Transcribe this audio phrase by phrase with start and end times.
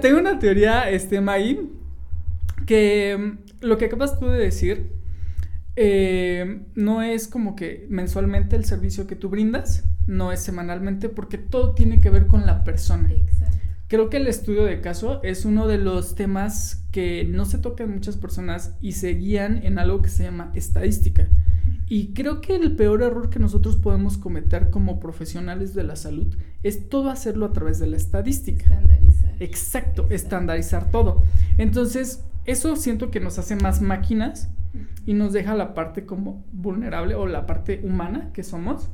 [0.00, 1.66] Tengo una teoría, este, Maggie,
[2.66, 4.90] que mm, lo que acabas tú de decir
[5.76, 11.38] eh, no es como que mensualmente el servicio que tú brindas, no es semanalmente, porque
[11.38, 13.12] todo tiene que ver con la persona.
[13.12, 13.58] Exacto.
[13.86, 17.90] Creo que el estudio de caso es uno de los temas que no se tocan
[17.90, 21.28] muchas personas y se guían en algo que se llama estadística.
[21.86, 26.36] Y creo que el peor error que nosotros podemos cometer como profesionales de la salud
[26.62, 28.78] es todo hacerlo a través de la estadística.
[29.40, 31.22] Exacto, estandarizar todo.
[31.58, 34.48] Entonces, eso siento que nos hace más máquinas
[35.06, 38.88] y nos deja la parte como vulnerable o la parte humana que somos.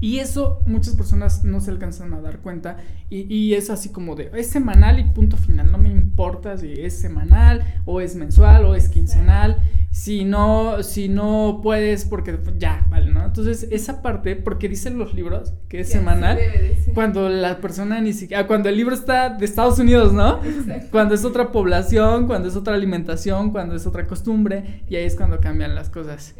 [0.00, 2.78] Y eso muchas personas no se alcanzan a dar cuenta
[3.10, 6.72] y, y, es así como de, es semanal y punto final, no me importa si
[6.72, 12.86] es semanal o es mensual o es quincenal si no, si no puedes, porque ya,
[12.88, 13.24] vale, ¿no?
[13.24, 16.38] Entonces, esa parte, porque dicen los libros que es semanal,
[16.94, 20.40] cuando la persona ni siquiera, cuando el libro está de Estados Unidos, ¿no?
[20.90, 25.16] Cuando es otra población, cuando es otra alimentación, cuando es otra costumbre, y ahí es
[25.16, 26.34] cuando cambian las cosas.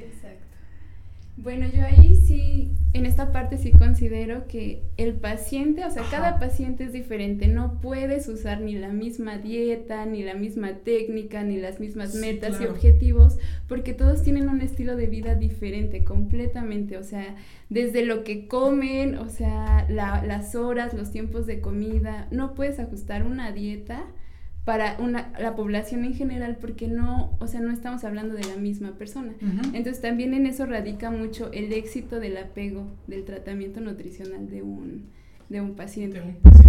[1.43, 6.39] Bueno, yo ahí sí, en esta parte sí considero que el paciente, o sea, cada
[6.39, 11.57] paciente es diferente, no puedes usar ni la misma dieta, ni la misma técnica, ni
[11.57, 13.39] las mismas metas y objetivos,
[13.69, 17.37] porque todos tienen un estilo de vida diferente, completamente, o sea,
[17.71, 23.25] desde lo que comen, o sea, las horas, los tiempos de comida, no puedes ajustar
[23.25, 24.05] una dieta
[24.65, 28.57] para una, la población en general porque no, o sea, no estamos hablando de la
[28.57, 29.33] misma persona.
[29.73, 35.07] Entonces también en eso radica mucho el éxito del apego del tratamiento nutricional de un,
[35.49, 36.23] de un paciente.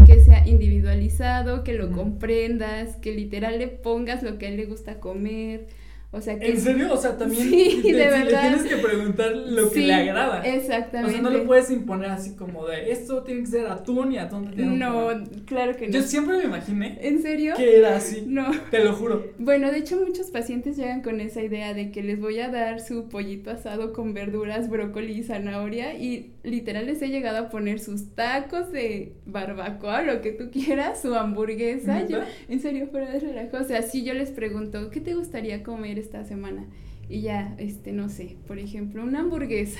[0.05, 4.65] Que sea individualizado, que lo comprendas, que literal le pongas lo que a él le
[4.65, 5.67] gusta comer,
[6.13, 6.51] o sea que...
[6.51, 6.93] ¿En serio?
[6.93, 8.25] O sea, también sí, de verdad.
[8.25, 10.45] le tienes que preguntar lo que le agrada.
[10.45, 11.09] Exactamente.
[11.09, 14.17] O sea, no le puedes imponer así como de esto tiene que ser atún y
[14.17, 15.07] atún tiene No,
[15.45, 15.93] claro que no.
[15.93, 16.97] Yo siempre me imaginé.
[17.01, 17.53] ¿En serio?
[17.55, 18.23] Que era así.
[18.27, 18.51] No.
[18.69, 19.25] Te lo juro.
[19.39, 22.81] Bueno, de hecho muchos pacientes llegan con esa idea de que les voy a dar
[22.81, 27.79] su pollito asado con verduras, brócoli y zanahoria y literal les he llegado a poner
[27.79, 32.05] sus tacos de barbacoa, lo que tú quieras, su hamburguesa.
[32.07, 32.19] Yo,
[32.49, 33.57] en serio, fuera de relajo.
[33.57, 36.65] O sea, si yo les pregunto, ¿qué te gustaría comer esta semana?
[37.09, 39.79] Y ya, este, no sé, por ejemplo, una hamburguesa.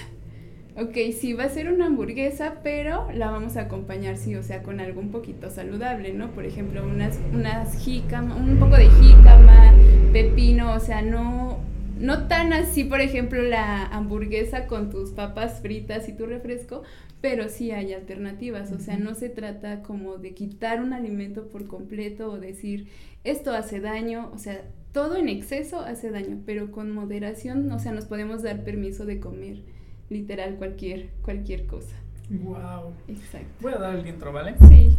[0.78, 4.64] Ok, sí, va a ser una hamburguesa, pero la vamos a acompañar, sí, o sea,
[4.64, 6.32] con algo un poquito saludable, ¿no?
[6.32, 9.74] Por ejemplo, unas, unas jícama, un poco de jícama,
[10.14, 11.60] pepino, o sea, no,
[12.00, 16.84] no tan así, por ejemplo, la hamburguesa con tus papas fritas y tu refresco,
[17.20, 18.72] pero sí hay alternativas.
[18.72, 22.88] O sea, no se trata como de quitar un alimento por completo o decir,
[23.24, 24.32] esto hace daño.
[24.34, 28.64] O sea, todo en exceso hace daño, pero con moderación, o sea, nos podemos dar
[28.64, 29.64] permiso de comer
[30.10, 31.96] literal cualquier, cualquier cosa.
[32.30, 32.94] Wow.
[33.08, 33.48] Exacto.
[33.62, 34.56] Voy a dar el intro, ¿vale?
[34.70, 34.98] Sí.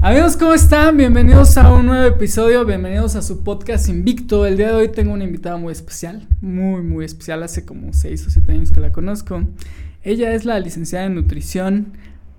[0.00, 0.96] Amigos, ¿cómo están?
[0.96, 4.46] Bienvenidos a un nuevo episodio, bienvenidos a su podcast Invicto.
[4.46, 8.26] El día de hoy tengo una invitada muy especial, muy, muy especial, hace como 6
[8.26, 9.42] o 7 años que la conozco.
[10.02, 11.92] Ella es la licenciada en nutrición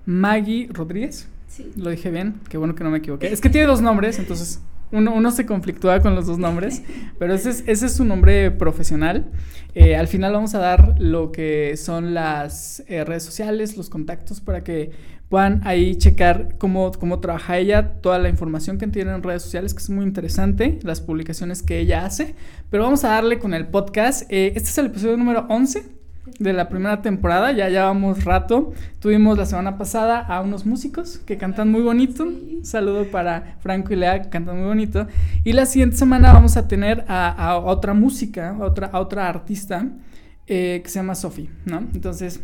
[0.06, 1.28] Maggie Rodríguez.
[1.48, 1.72] Sí.
[1.76, 3.32] Lo dije bien, qué bueno que no me equivoqué.
[3.32, 4.62] Es que tiene dos nombres, entonces
[4.92, 6.84] uno, uno se conflictúa con los dos nombres,
[7.20, 9.32] pero ese es, ese es su nombre profesional.
[9.76, 14.42] Eh, al final vamos a dar lo que son las eh, redes sociales, los contactos
[14.42, 14.92] para que
[15.30, 19.76] puedan ahí checar cómo, cómo trabaja ella, toda la información que tiene en redes sociales,
[19.76, 22.34] que es muy interesante, las publicaciones que ella hace.
[22.72, 24.24] Pero vamos a darle con el podcast.
[24.32, 25.99] Eh, este es el episodio número 11
[26.38, 28.74] de la primera temporada, ya llevamos rato.
[29.00, 32.24] Tuvimos la semana pasada a unos músicos que cantan muy bonito.
[32.24, 35.08] Un saludo para Franco y Lea que cantan muy bonito.
[35.44, 39.88] Y la siguiente semana vamos a tener a, otra música, a otra, a otra artista
[40.48, 41.80] eh, que se llama Sofi, ¿no?
[41.94, 42.42] Entonces,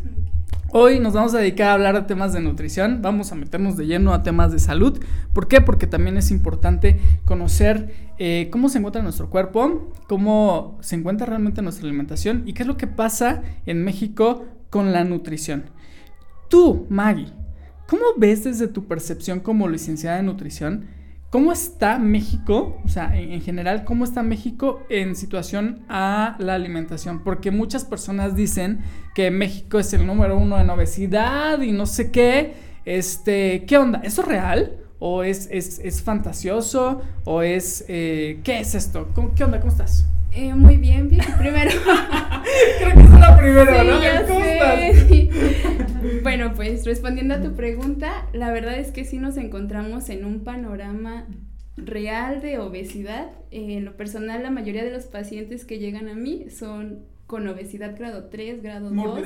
[0.72, 3.86] Hoy nos vamos a dedicar a hablar de temas de nutrición, vamos a meternos de
[3.86, 5.00] lleno a temas de salud.
[5.32, 5.60] ¿Por qué?
[5.60, 11.62] Porque también es importante conocer eh, cómo se encuentra nuestro cuerpo, cómo se encuentra realmente
[11.62, 15.66] nuestra alimentación y qué es lo que pasa en México con la nutrición.
[16.48, 17.32] Tú, Maggie,
[17.86, 20.86] ¿cómo ves desde tu percepción como licenciada en nutrición
[21.30, 22.80] ¿Cómo está México?
[22.84, 27.24] O sea, en, general, ¿cómo está México en situación a la alimentación?
[27.24, 28.80] Porque muchas personas dicen
[29.14, 32.54] que México es el número uno en obesidad y no sé qué.
[32.84, 34.00] Este, ¿qué onda?
[34.04, 34.76] ¿Eso es real?
[35.00, 37.02] ¿O es, es, fantasioso?
[37.24, 37.84] ¿O es...
[37.88, 39.08] Eh, ¿Qué es esto?
[39.34, 39.58] ¿Qué onda?
[39.58, 40.06] ¿Cómo estás?
[40.36, 41.24] Eh, muy bien, bien.
[41.38, 41.70] Primero.
[42.78, 44.28] Creo que es la primera, ¿no?
[44.28, 45.06] ¿Cómo estás?
[46.22, 50.44] bueno, pues respondiendo a tu pregunta, la verdad es que sí nos encontramos en un
[50.44, 51.26] panorama
[51.78, 53.30] real de obesidad.
[53.50, 57.96] en lo personal, la mayoría de los pacientes que llegan a mí son con obesidad
[57.98, 59.20] grado 3, grado 2.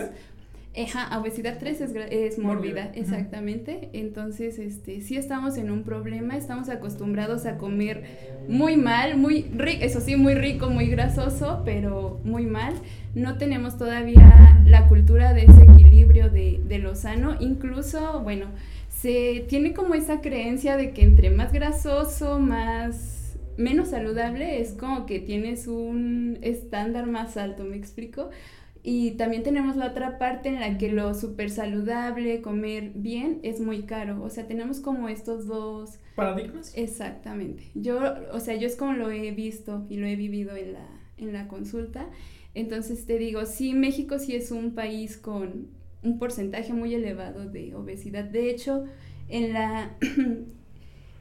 [0.76, 3.90] Ajá, obesidad 3 es, es mórbida, exactamente.
[3.92, 8.04] Entonces, este, sí estamos en un problema, estamos acostumbrados a comer
[8.46, 12.74] muy mal, muy rico, eso sí, muy rico, muy grasoso, pero muy mal.
[13.16, 17.36] No tenemos todavía la cultura de ese equilibrio de, de lo sano.
[17.40, 18.46] Incluso, bueno,
[18.88, 25.04] se tiene como esa creencia de que entre más grasoso, más menos saludable, es como
[25.04, 28.30] que tienes un estándar más alto, ¿me explico?
[28.82, 33.60] Y también tenemos la otra parte en la que lo súper saludable, comer bien, es
[33.60, 34.22] muy caro.
[34.22, 35.98] O sea, tenemos como estos dos...
[36.16, 36.72] ¿Paradigmas?
[36.76, 37.64] Exactamente.
[37.74, 38.00] Yo,
[38.32, 40.88] o sea, yo es como lo he visto y lo he vivido en la,
[41.18, 42.08] en la consulta.
[42.54, 45.68] Entonces te digo, sí, México sí es un país con
[46.02, 48.24] un porcentaje muy elevado de obesidad.
[48.24, 48.84] De hecho,
[49.28, 49.96] en la...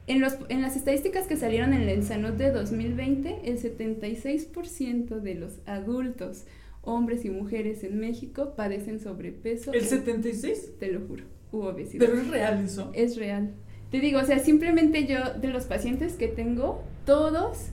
[0.06, 5.34] En, los, en, las estadísticas que salieron en el Salud de 2020, el 76% de
[5.36, 6.46] los adultos
[6.90, 9.72] hombres y mujeres en México padecen sobrepeso.
[9.72, 10.78] ¿El 76?
[10.78, 12.06] Te lo juro, u obesidad.
[12.06, 12.90] ¿Pero es real eso?
[12.94, 13.54] Es real.
[13.90, 17.70] Te digo, o sea, simplemente yo, de los pacientes que tengo, todos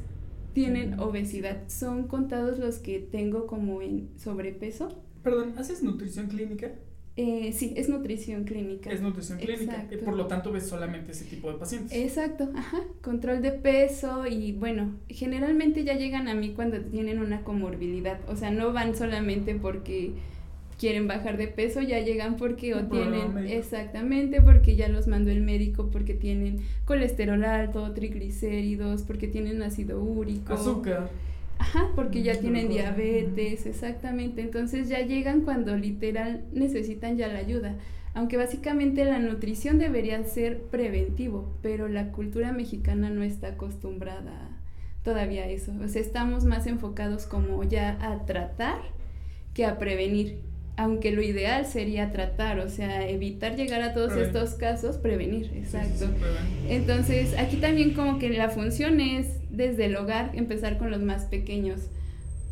[0.54, 1.68] tienen obesidad.
[1.68, 4.90] Son contados los que tengo como en sobrepeso.
[5.24, 6.72] Perdón, ¿haces nutrición clínica?
[7.20, 8.92] Eh, sí, es nutrición clínica.
[8.92, 9.88] Es nutrición clínica.
[9.92, 11.92] Y por lo tanto ves solamente ese tipo de pacientes.
[11.92, 12.84] Exacto, ajá.
[13.02, 18.20] Control de peso y bueno, generalmente ya llegan a mí cuando tienen una comorbilidad.
[18.30, 20.14] O sea, no van solamente porque
[20.78, 25.42] quieren bajar de peso, ya llegan porque o tienen, exactamente, porque ya los mandó el
[25.42, 30.54] médico, porque tienen colesterol alto, triglicéridos, porque tienen ácido úrico.
[30.54, 31.10] Azúcar.
[31.60, 34.42] Ajá, porque ya tienen diabetes, exactamente.
[34.42, 37.76] Entonces ya llegan cuando literal necesitan ya la ayuda.
[38.14, 44.50] Aunque básicamente la nutrición debería ser preventivo, pero la cultura mexicana no está acostumbrada
[45.04, 45.72] todavía a eso.
[45.84, 48.82] O sea, estamos más enfocados como ya a tratar
[49.54, 50.40] que a prevenir
[50.78, 56.06] aunque lo ideal sería tratar, o sea, evitar llegar a todos estos casos, prevenir, exacto.
[56.70, 59.26] Entonces, aquí también como que la función es
[59.58, 61.82] desde el hogar empezar con los más pequeños.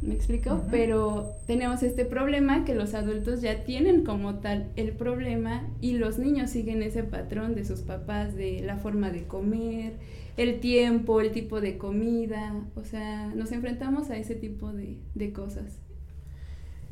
[0.02, 0.62] ¿Me explico?
[0.70, 6.20] Pero tenemos este problema que los adultos ya tienen como tal el problema y los
[6.20, 9.94] niños siguen ese patrón de sus papás, de la forma de comer,
[10.38, 15.32] el tiempo, el tipo de comida, o sea, nos enfrentamos a ese tipo de, de
[15.32, 15.80] cosas.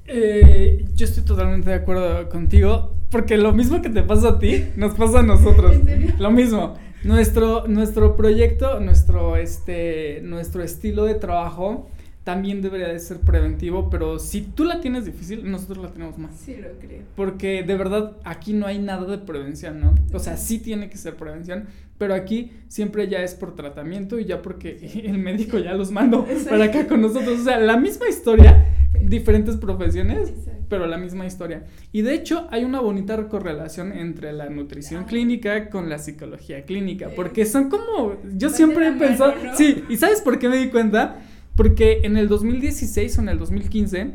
[0.06, 4.66] Eh, yo estoy totalmente de acuerdo contigo, porque lo mismo que te pasa a ti,
[4.76, 5.76] nos pasa a nosotros.
[6.20, 6.76] Lo mismo.
[7.04, 11.90] Nuestro, nuestro proyecto, nuestro, este, nuestro estilo de trabajo
[12.24, 16.32] también debería de ser preventivo, pero si tú la tienes difícil, nosotros la tenemos más.
[16.38, 17.02] Sí, lo creo.
[17.16, 19.94] Porque de verdad aquí no hay nada de prevención, ¿no?
[20.14, 21.68] O sea, sí tiene que ser prevención,
[21.98, 26.26] pero aquí siempre ya es por tratamiento y ya porque el médico ya los mandó
[26.50, 27.42] para acá con nosotros.
[27.42, 28.66] O sea, la misma historia
[29.02, 30.32] diferentes profesiones,
[30.70, 31.66] pero la misma historia.
[31.92, 37.10] Y de hecho hay una bonita correlación entre la nutrición clínica con la psicología clínica,
[37.16, 41.22] porque son como, yo siempre he pensado, sí, ¿y sabes por qué me di cuenta?
[41.56, 44.12] Porque en el 2016 o en el 2015,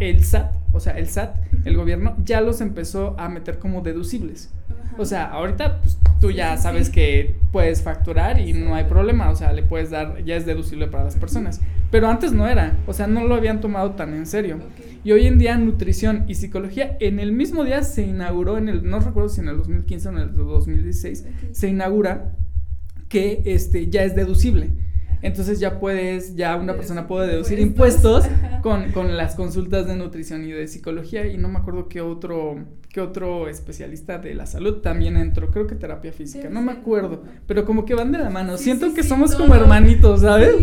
[0.00, 4.50] el SAT, o sea, el SAT, el gobierno, ya los empezó a meter como deducibles.
[4.98, 9.36] O sea, ahorita pues, tú ya sabes que puedes facturar y no hay problema, o
[9.36, 11.60] sea, le puedes dar, ya es deducible para las personas.
[11.90, 14.58] Pero antes no era, o sea, no lo habían tomado tan en serio.
[15.04, 18.88] Y hoy en día nutrición y psicología, en el mismo día se inauguró, en el,
[18.88, 22.34] no recuerdo si en el 2015 o en el 2016, se inaugura
[23.08, 24.70] que este, ya es deducible.
[25.22, 28.24] Entonces ya puedes, ya una persona puede deducir impuestos.
[28.62, 32.56] con, con, las consultas de nutrición y de psicología y no me acuerdo qué otro,
[32.98, 37.64] otro especialista de la salud también entró, creo que terapia física, no me acuerdo, pero
[37.64, 40.54] como que van de la mano, siento que somos como hermanitos, ¿sabes?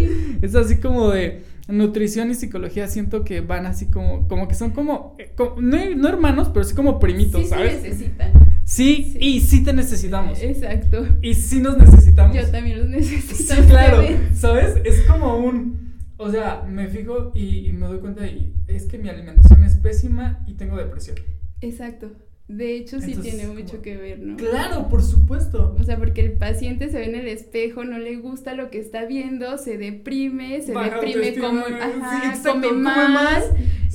[0.42, 4.72] Es así como de nutrición y psicología siento que van así como, como que son
[4.72, 7.82] como, eh, no, no, hermanos, pero sí como primitos, ¿sabes?
[7.82, 8.32] Necesitan.
[8.64, 10.42] Sí, y sí te necesitamos.
[10.42, 11.08] Exacto.
[11.22, 12.36] Y sí nos necesitamos.
[12.36, 13.54] Yo también los necesito.
[13.54, 14.04] Sí, claro.
[14.34, 14.78] ¿Sabes?
[14.84, 15.86] Es como un.
[16.18, 19.76] O sea, me fijo y, y me doy cuenta y es que mi alimentación es
[19.76, 21.18] pésima y tengo depresión.
[21.62, 22.12] Exacto.
[22.48, 24.38] De hecho, sí tiene mucho que ver, ¿no?
[24.38, 25.76] Claro, por supuesto.
[25.80, 28.80] O sea, porque el paciente se ve en el espejo, no le gusta lo que
[28.80, 33.46] está viendo, se deprime, se deprime, como, ajá, come más.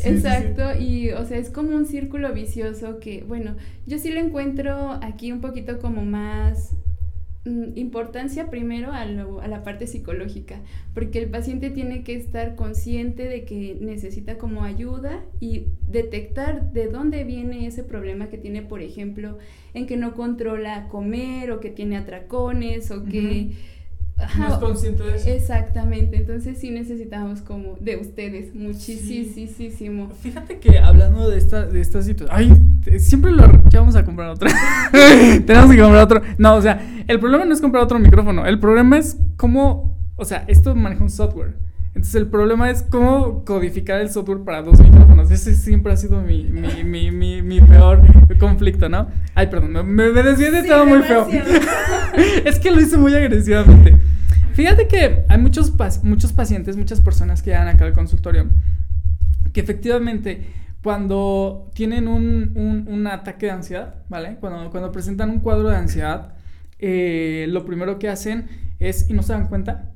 [0.05, 4.99] exacto, y o sea, es como un círculo vicioso que, bueno, yo sí lo encuentro
[5.01, 6.75] aquí un poquito como más
[7.45, 10.61] importancia primero a, lo, a, la parte psicológica,
[10.93, 16.89] porque el paciente tiene que estar consciente de que necesita como ayuda y detectar de
[16.89, 19.39] dónde viene ese problema que tiene, por ejemplo,
[19.73, 23.53] en que no controla comer o que tiene atracones o que
[24.39, 25.29] no es consciente de eso.
[25.29, 30.11] Exactamente, entonces sí necesitamos como de ustedes muchísimo.
[30.21, 34.31] Fíjate que hablando de esta, de esta situación, ay, siempre lo ya vamos a comprar
[34.31, 34.49] otro.
[35.47, 36.23] Tenemos que comprar otro.
[36.39, 40.25] No, o sea, el problema no es comprar otro micrófono, el problema es cómo, o
[40.25, 41.55] sea, esto maneja un software.
[41.93, 45.29] Entonces el problema es cómo codificar el software para dos micrófonos.
[45.31, 48.01] Ese siempre ha sido mi, mi, mi, mi, mi peor
[48.39, 49.09] conflicto, ¿no?
[49.35, 51.27] Ay, perdón, me, me desvié de todo muy feo.
[52.45, 53.99] es que lo hice muy agresivamente.
[54.53, 58.47] Fíjate que hay muchos, muchos pacientes, muchas personas que llegan acá al consultorio
[59.53, 60.47] que efectivamente
[60.83, 64.37] cuando tienen un, un, ataque de ansiedad, ¿vale?
[64.41, 66.35] Cuando, cuando presentan un cuadro de ansiedad,
[66.79, 69.91] eh, lo primero que hacen es, y no se dan cuenta,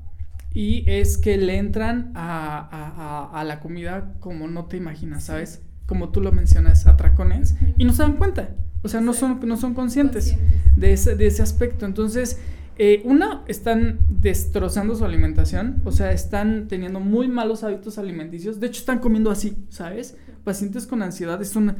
[0.52, 5.62] y es que le entran a, a, a, la comida como no te imaginas, ¿sabes?
[5.86, 8.50] Como tú lo mencionas, atracones, y no se dan cuenta.
[8.82, 10.36] O sea, no son, no son conscientes,
[10.76, 11.86] De, ese, de ese aspecto.
[11.86, 12.38] Entonces,
[12.76, 18.58] eh, una, están destrozando su alimentación, o sea, están teniendo muy malos hábitos alimenticios.
[18.58, 20.16] De hecho, están comiendo así, ¿sabes?
[20.42, 21.76] Pacientes con ansiedad es una...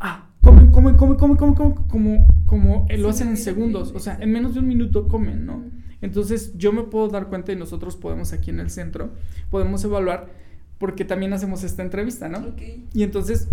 [0.00, 4.18] Ah, comen, comen, comen, comen, comen, comen, como, como lo hacen en segundos, o sea,
[4.20, 5.64] en menos de un minuto comen, ¿no?
[6.00, 9.12] Entonces, yo me puedo dar cuenta y nosotros podemos aquí en el centro,
[9.50, 10.30] podemos evaluar,
[10.78, 12.54] porque también hacemos esta entrevista, ¿no?
[12.92, 13.48] Y entonces,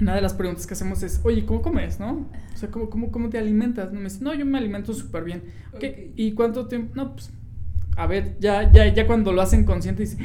[0.00, 2.28] una de las preguntas que hacemos es, oye, ¿cómo comes, no?
[2.54, 3.92] O sea, ¿cómo, cómo, cómo te alimentas?
[3.92, 5.42] No, me dice, no, yo me alimento súper bien.
[5.74, 6.12] Okay.
[6.16, 6.92] ¿Y cuánto tiempo?
[6.94, 7.30] No, pues
[7.98, 10.16] a ver, ya, ya, ya cuando lo hacen consciente, dice,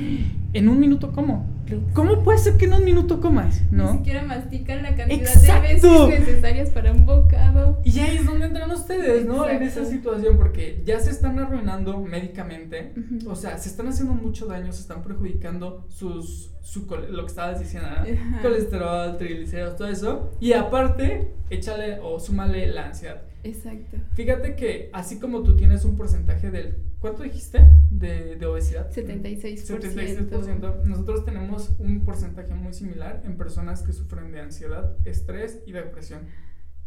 [0.53, 1.51] en un minuto como.
[1.93, 3.63] ¿Cómo puede ser que en un minuto comas?
[3.71, 3.93] ¿No?
[3.93, 7.81] Ni siquiera mastican la cantidad de veces necesarias para un bocado.
[7.83, 9.49] Y ahí es donde entran ustedes, ¿no?
[9.49, 12.93] En esa situación, porque ya se están arruinando médicamente,
[13.25, 17.59] o sea, se están haciendo mucho daño, se están perjudicando sus, su, lo que estabas
[17.59, 18.41] diciendo, ¿no?
[18.43, 20.31] colesterol, triglicéridos, todo eso.
[20.39, 23.23] Y aparte, échale o súmale la ansiedad.
[23.43, 23.97] Exacto.
[24.13, 27.59] Fíjate que así como tú tienes un porcentaje del ¿Cuánto dijiste
[27.91, 28.89] de, de obesidad?
[28.89, 30.29] 76%.
[30.29, 30.83] 76%.
[30.85, 36.21] Nosotros tenemos un porcentaje muy similar en personas que sufren de ansiedad, estrés y depresión.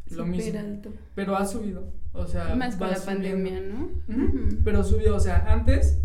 [0.06, 0.58] Lo mismo.
[0.58, 0.94] alto.
[1.14, 1.92] Pero ha subido.
[2.14, 3.90] O sea, más con la pandemia, ¿no?
[4.64, 5.16] Pero subió.
[5.16, 6.00] O sea, antes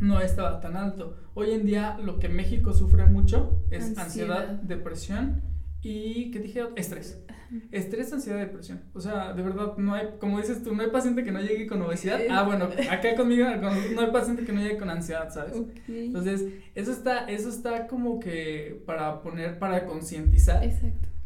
[0.00, 1.14] no estaba tan alto.
[1.34, 5.42] Hoy en día lo que México sufre mucho es ansiedad, depresión
[5.82, 6.62] y, ¿qué dije?
[6.76, 7.22] Estrés.
[7.70, 8.82] Estrés, ansiedad, depresión.
[8.92, 11.66] O sea, de verdad, no hay, como dices tú, no hay paciente que no llegue
[11.66, 12.20] con obesidad.
[12.30, 15.54] Ah, bueno, acá conmigo no hay paciente que no llegue con ansiedad, ¿sabes?
[15.88, 16.44] Entonces,
[16.74, 20.62] eso está, eso está como que para poner, para concientizar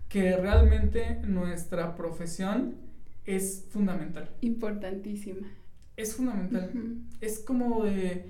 [0.08, 2.76] que realmente nuestra profesión
[3.24, 4.28] es fundamental.
[4.42, 5.48] Importantísima.
[5.96, 6.70] Es fundamental.
[7.20, 8.26] Es como de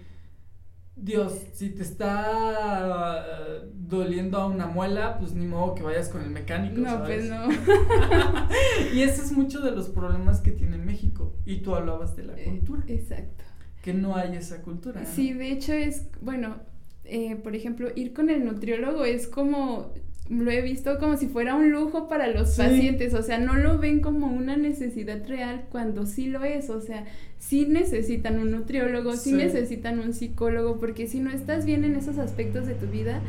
[0.95, 6.23] Dios, si te está eh, doliendo a una muela, pues ni modo que vayas con
[6.23, 6.81] el mecánico.
[6.81, 7.49] No, pues no.
[8.95, 11.35] y ese es mucho de los problemas que tiene México.
[11.45, 12.85] Y tú hablabas de la eh, cultura.
[12.87, 13.45] exacto.
[13.83, 15.05] Que no hay esa cultura.
[15.05, 16.57] Sí, de hecho es, bueno,
[17.05, 19.93] eh, por ejemplo, ir con el nutriólogo es como
[20.29, 23.79] lo he visto como si fuera un lujo para los pacientes, o sea, no lo
[23.79, 27.05] ven como una necesidad real cuando sí lo es, o sea,
[27.39, 32.19] sí necesitan un nutriólogo, sí, necesitan un psicólogo, porque si no estás bien en esos
[32.19, 33.21] aspectos de tu vida,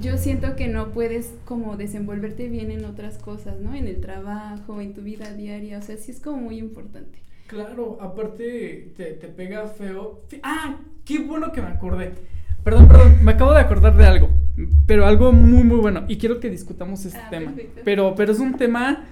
[0.00, 3.74] yo siento que no puedes como desenvolverte bien en otras cosas, ¿no?
[3.74, 7.18] En el trabajo, en tu vida diaria, o sea, sí es como muy importante.
[7.46, 10.22] Claro, aparte te, te pega feo.
[10.42, 12.12] Ah, qué bueno que me acordé.
[12.64, 14.28] Perdón, perdón, me acabo de acordar de algo,
[14.86, 16.04] pero algo muy, muy bueno.
[16.08, 17.54] Y quiero que discutamos este ah, tema.
[17.84, 19.04] Pero, pero es un tema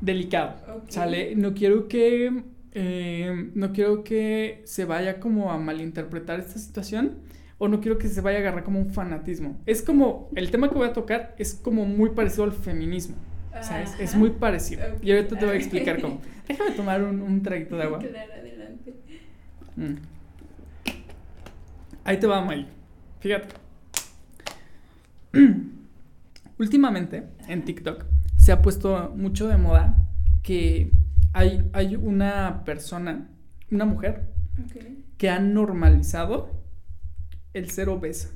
[0.00, 1.34] delicado, ¿sale?
[1.36, 2.42] No quiero que.
[2.78, 7.14] Eh, no quiero que se vaya como a malinterpretar esta situación
[7.58, 9.58] o no quiero que se vaya a agarrar como un fanatismo.
[9.64, 13.16] Es como, el tema que voy a tocar es como muy parecido al feminismo,
[13.62, 13.94] ¿sabes?
[13.98, 14.82] Es muy parecido.
[15.02, 16.20] Y ahorita te voy a explicar cómo.
[16.48, 17.98] Déjame tomar un, un traguito de agua.
[17.98, 18.94] Claro, adelante.
[19.76, 19.94] Mm.
[22.04, 22.66] Ahí te va, May.
[23.20, 23.48] Fíjate.
[26.58, 28.15] Últimamente en TikTok
[28.46, 29.96] se ha puesto mucho de moda
[30.44, 30.92] que
[31.32, 33.28] hay, hay una persona,
[33.72, 34.28] una mujer,
[35.18, 36.52] que ha normalizado
[37.54, 38.28] el ser obesa.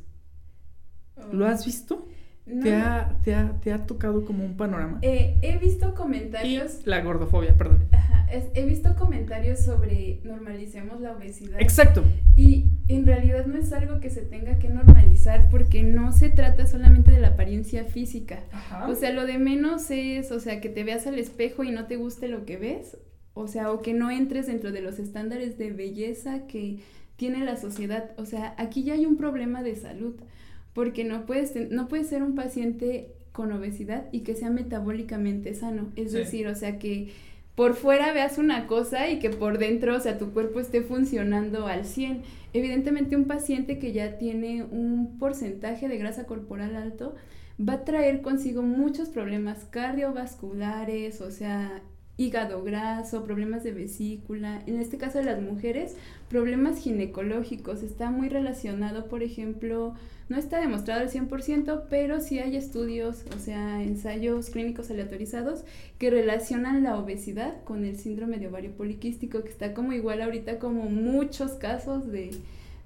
[1.31, 2.09] ¿Lo has visto?
[2.45, 4.99] ¿Te, ha, te, ha, ¿Te, ha, tocado como un panorama?
[5.03, 6.85] Eh, he visto comentarios.
[6.87, 7.87] la gordofobia, perdón.
[7.93, 11.61] Ajá, he visto comentarios sobre normalicemos la obesidad.
[11.61, 12.03] Exacto.
[12.35, 16.67] Y en realidad no es algo que se tenga que normalizar porque no se trata
[16.67, 18.45] solamente de la apariencia física.
[18.53, 18.89] Ajá.
[18.89, 21.87] O sea, lo de menos es, o sea, que te veas al espejo y no
[21.87, 22.97] te guste lo que ves.
[23.35, 26.81] O sea, o que no entres dentro de los estándares de belleza que
[27.17, 28.11] tiene la sociedad.
[28.17, 30.17] O sea, aquí ya hay un problema de salud
[30.75, 35.93] porque no puedes, no puedes ser un paciente con obesidad y que sea metabólicamente sano.
[35.97, 37.13] Es decir, o sea, que
[37.55, 41.67] por fuera veas una cosa y que por dentro, o sea, tu cuerpo esté funcionando
[41.67, 42.23] al 100.
[42.53, 47.15] Evidentemente un paciente que ya tiene un porcentaje de grasa corporal alto
[47.61, 51.83] va a traer consigo muchos problemas cardiovasculares, o sea,
[52.21, 55.97] hígado graso, problemas de vesícula, en este caso de las mujeres,
[56.29, 57.83] problemas ginecológicos.
[57.83, 59.95] Está muy relacionado, por ejemplo,
[60.29, 65.65] no está demostrado al 100%, pero sí hay estudios, o sea, ensayos clínicos aleatorizados
[65.99, 70.59] que relacionan la obesidad con el síndrome de ovario poliquístico, que está como igual ahorita
[70.59, 72.33] como muchos casos de,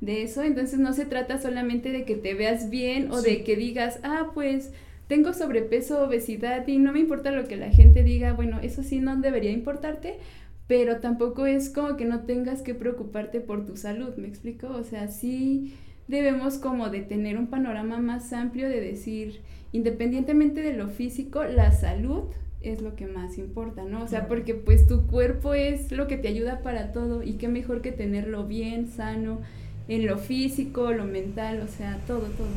[0.00, 0.44] de eso.
[0.44, 4.30] Entonces no se trata solamente de que te veas bien o de que digas, ah,
[4.32, 4.70] pues
[5.08, 9.00] tengo sobrepeso, obesidad y no me importa lo que la gente diga, bueno, eso sí
[9.00, 10.18] no debería importarte,
[10.66, 14.68] pero tampoco es como que no tengas que preocuparte por tu salud, ¿me explico?
[14.68, 15.74] O sea, sí
[16.08, 19.40] debemos como de tener un panorama más amplio de decir,
[19.72, 22.24] independientemente de lo físico, la salud
[22.62, 24.02] es lo que más importa, ¿no?
[24.02, 27.48] O sea, porque pues tu cuerpo es lo que te ayuda para todo y qué
[27.48, 29.40] mejor que tenerlo bien, sano,
[29.86, 32.48] en lo físico, lo mental, o sea, todo, todo.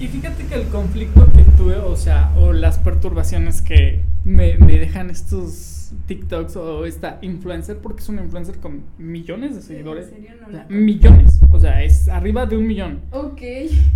[0.00, 5.10] Y fíjate que el conflicto que tuve, o sea, o las perturbaciones que me, dejan
[5.10, 10.08] estos TikToks o esta influencer, porque es una influencer con millones de seguidores.
[10.08, 13.00] ¿En serio no millones, o sea, es arriba de un millón.
[13.12, 13.42] Ok.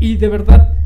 [0.00, 0.78] Y de verdad,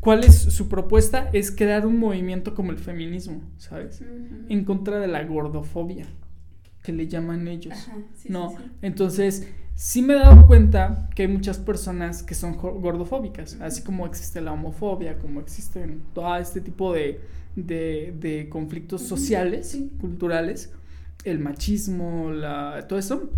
[0.00, 1.30] ¿cuál es su propuesta?
[1.32, 4.02] Es crear un movimiento como el feminismo, ¿sabes?
[4.48, 6.06] En contra de la gordofobia,
[6.82, 7.72] que le llaman ellos.
[7.72, 12.56] Ajá, sí, no, entonces sí me he dado cuenta que hay muchas personas que son
[12.56, 17.20] gordofóbicas, así como existe la homofobia, como existen todo este tipo de,
[17.56, 20.72] de, conflictos sociales, culturales,
[21.24, 23.30] el machismo, la, todo eso.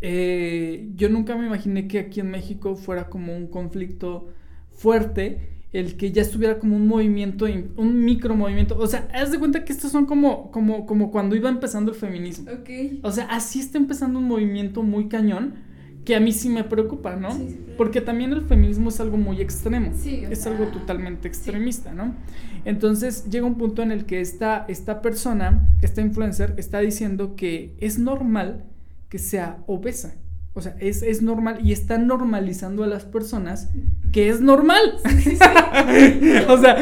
[0.00, 4.28] Eh, yo nunca me imaginé que aquí en México fuera como un conflicto
[4.70, 7.46] fuerte el que ya estuviera como un movimiento,
[7.76, 8.78] un micro movimiento.
[8.78, 11.96] O sea, haz de cuenta que estos son como, como, como cuando iba empezando el
[11.96, 12.50] feminismo.
[12.50, 13.00] Ok.
[13.02, 15.68] O sea, así está empezando un movimiento muy cañón
[16.08, 17.28] que a mí sí me preocupa, ¿no?
[17.76, 19.92] Porque también el feminismo es algo muy extremo.
[19.94, 22.14] Sí, es algo totalmente extremista, ¿no?
[22.64, 27.76] Entonces llega un punto en el que esta, esta persona, esta influencer, está diciendo que
[27.78, 28.64] es normal
[29.10, 30.14] que sea obesa.
[30.58, 33.70] O sea, es, normal y está normalizando a las personas
[34.10, 34.96] que es normal.
[36.48, 36.76] o sea,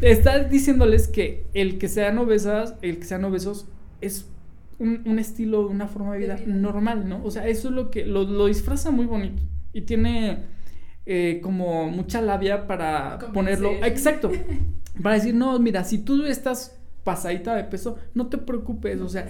[0.00, 3.66] está diciéndoles que el que sean obesas, el que sean obesos
[4.00, 4.28] es
[4.78, 7.20] un, estilo, una forma de vida, normal, ¿no?
[7.24, 10.44] O sea, eso es lo que lo, disfraza muy bonito y tiene
[11.04, 13.72] eh, como mucha labia para ponerlo.
[13.84, 14.30] Exacto.
[15.02, 19.28] Para decir, no, mira, si tú estás pasadita de peso, no te preocupes, o sea,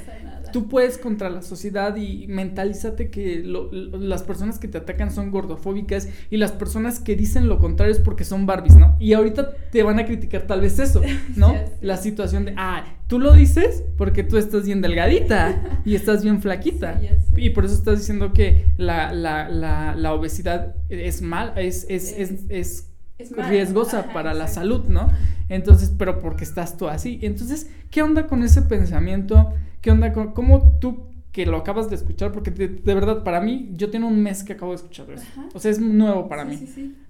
[0.51, 6.09] tú puedes contra la sociedad y mentalízate que las personas que te atacan son gordofóbicas
[6.31, 8.97] y las personas que dicen lo contrario es porque son Barbies, ¿no?
[8.99, 11.03] Y ahorita te van a criticar tal vez eso,
[11.37, 11.55] ¿no?
[11.83, 16.41] la situación de, ah, tú lo dices porque tú estás bien delgadita y estás bien
[16.41, 16.99] flaquita.
[17.37, 22.15] y por eso estás diciendo que la, la, la, la obesidad es mal, es, es,
[22.17, 25.09] es, es riesgosa para la salud, ¿no?
[25.49, 27.19] Entonces, pero porque estás tú así.
[27.23, 29.53] Entonces, ¿qué onda con ese pensamiento?
[29.81, 32.33] ¿Qué onda con cómo tú que lo acabas de escuchar?
[32.33, 35.27] Porque de, verdad, para mí, yo tengo un mes que acabo de escuchar eso.
[35.55, 36.59] O sea, es nuevo para mí.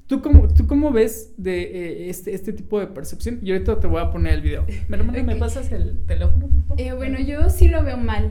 [0.06, 3.40] ¿Tú cómo, ¿Tú cómo ves de eh, este, este tipo de percepción?
[3.42, 4.64] Y ahorita te voy a poner el video.
[4.88, 6.48] ¿Me pasas el teléfono?
[6.76, 8.30] Eh, bueno, yo sí lo veo mal.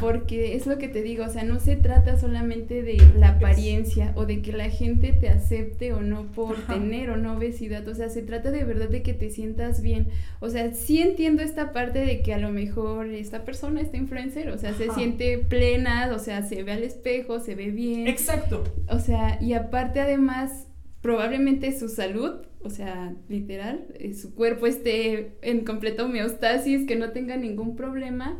[0.00, 4.12] Porque es lo que te digo, o sea, no se trata solamente de la apariencia
[4.16, 7.94] o de que la gente te acepte o no por tener o no obesidad, o
[7.94, 10.08] sea, se trata de verdad de que te sientas bien.
[10.40, 14.50] O sea, sí entiendo esta parte de que a lo mejor esta persona, esta influencer,
[14.50, 18.06] o sea, se siente plena, o sea, se ve al espejo, se ve bien.
[18.06, 18.64] Exacto.
[18.88, 20.66] O sea, y aparte además
[21.00, 27.12] probablemente su salud, o sea, literal, eh, su cuerpo esté en completa homeostasis, que no
[27.12, 28.36] tenga ningún problema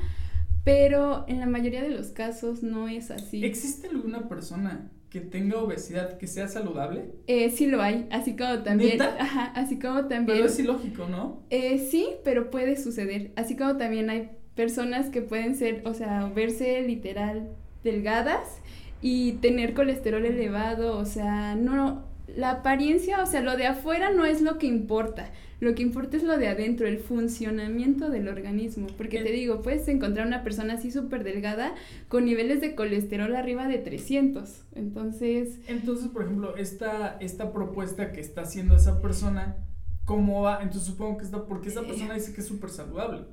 [0.68, 3.42] pero en la mayoría de los casos no es así.
[3.42, 7.07] ¿Existe alguna persona que tenga obesidad que sea saludable?
[7.26, 9.00] Eh, sí lo hay, así como también.
[9.00, 10.26] Ajá, así como también.
[10.26, 11.42] Pero es ilógico, ¿no?
[11.48, 13.33] Eh, sí, pero puede suceder.
[13.37, 17.48] Así como también hay personas que pueden ser, o sea, verse literal
[17.83, 18.61] delgadas
[19.00, 24.26] y tener colesterol elevado, o sea, no, la apariencia, o sea, lo de afuera no
[24.26, 25.31] es lo que importa.
[25.61, 28.87] Lo que importa es lo de adentro, el funcionamiento del organismo.
[28.97, 31.75] Porque te digo, puedes encontrar una persona así súper delgada
[32.09, 34.64] con niveles de colesterol arriba de 300.
[34.75, 35.59] Entonces...
[35.66, 39.57] Entonces, por ejemplo, esta, esta propuesta que está haciendo esa persona,
[40.05, 40.61] ¿cómo va?
[40.62, 43.25] Entonces supongo que está, porque esa persona dice que es súper saludable.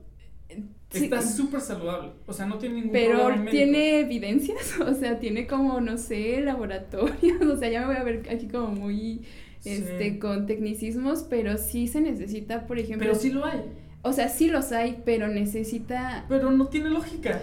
[0.92, 5.82] Está súper saludable, o sea, no tiene ningún Pero tiene evidencias, o sea, tiene como,
[5.82, 9.26] no sé, laboratorios, o sea, ya me voy a ver aquí como muy
[9.66, 13.08] este, con tecnicismos, pero sí se necesita, por ejemplo.
[13.08, 13.62] Pero sí lo hay.
[14.04, 16.26] O sea, sí los hay, pero necesita...
[16.30, 17.42] Pero no tiene lógica.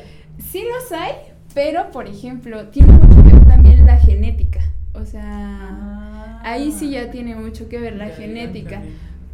[0.50, 1.12] Sí los hay,
[1.54, 4.61] pero por ejemplo, tiene mucho que ver también la genética.
[4.94, 6.40] O sea, Ah.
[6.44, 8.82] ahí sí ya tiene mucho que ver la genética.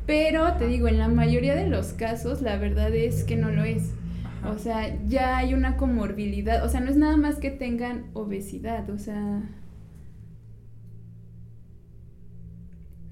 [0.07, 3.65] Pero te digo, en la mayoría de los casos, la verdad es que no lo
[3.65, 3.93] es.
[4.41, 4.51] Ajá.
[4.53, 6.65] O sea, ya hay una comorbilidad.
[6.65, 8.89] O sea, no es nada más que tengan obesidad.
[8.89, 9.43] O sea,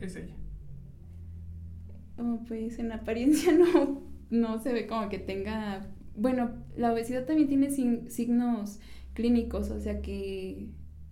[0.01, 0.35] Es ella.
[2.19, 5.87] oh, pues en apariencia no, no se ve como que tenga.
[6.17, 8.81] Bueno, la obesidad también tiene sin- signos
[9.15, 9.71] clínicos.
[9.71, 10.69] O sea, que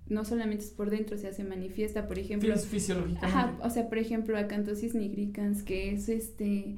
[0.09, 2.55] no solamente es por dentro, o sea, se manifiesta, por ejemplo.
[2.55, 3.27] Fis- fisiológicamente.
[3.27, 6.77] Ajá, o sea, por ejemplo, acantosis nigricans, que es este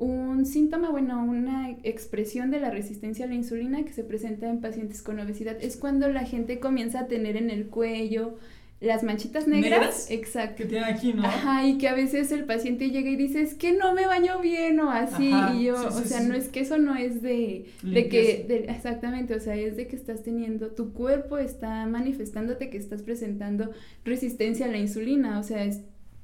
[0.00, 4.60] un síntoma, bueno, una expresión de la resistencia a la insulina que se presenta en
[4.60, 5.56] pacientes con obesidad.
[5.60, 8.36] Es cuando la gente comienza a tener en el cuello
[8.80, 9.70] las manchitas negras.
[9.80, 10.10] ¿Negras?
[10.10, 10.56] Exacto.
[10.58, 11.24] Que tiene aquí, ¿no?
[11.24, 14.40] Ajá, y que a veces el paciente llega y dice, es que no me baño
[14.40, 16.28] bien o así, Ajá, y yo, sí, o sea, sí.
[16.28, 19.88] no es que eso no es de, de que, de- exactamente, o sea, es de
[19.88, 23.72] que estás teniendo, tu cuerpo está manifestándote que estás presentando
[24.04, 25.64] resistencia a la insulina, o sea,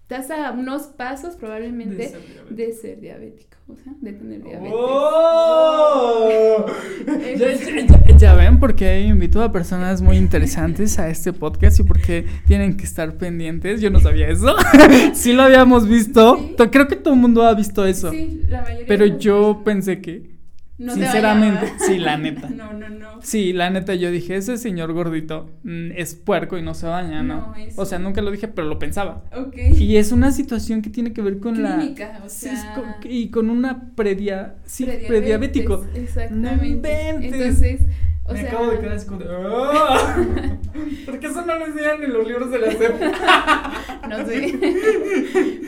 [0.09, 2.55] estás a unos pasos probablemente De ser diabético.
[2.55, 4.73] de ser diabético, o sea, de tener diabetes.
[4.77, 6.67] ¡Oh!
[7.39, 11.81] ya, ya- ya- ya ven por qué invito a personas muy interesantes a este podcast
[11.81, 13.81] y por qué tienen que estar pendientes.
[13.81, 14.55] Yo no sabía eso.
[15.15, 16.37] sí lo habíamos visto.
[16.39, 16.55] Sí.
[16.71, 18.11] Creo que todo el mundo ha visto eso.
[18.11, 20.34] Sí, la mayoría Pero yo pensé que,
[20.77, 22.49] No sinceramente, sí, la neta.
[22.55, 23.23] No, no, no.
[23.23, 27.23] Sí, la neta, yo dije, ese señor gordito mm, es puerco y no se baña,
[27.23, 27.49] ¿no?
[27.49, 29.23] No, es- O sea, nunca lo dije, pero lo pensaba.
[29.37, 29.57] Ok.
[29.79, 32.25] Y es una situación que tiene que ver con Clínica, la...
[32.25, 34.57] o sí, sea- con- y con una predia...
[34.67, 35.87] Sí, Prediabetes, prediabético.
[35.95, 37.09] Exactamente.
[37.11, 37.81] Entonces,
[38.25, 39.27] o Me sea, acabo de quedar como de...
[39.31, 40.17] "Ah".
[41.07, 43.01] ¿Por qué eso no lo enseñan en los libros de la SEP?
[44.09, 44.59] no sé.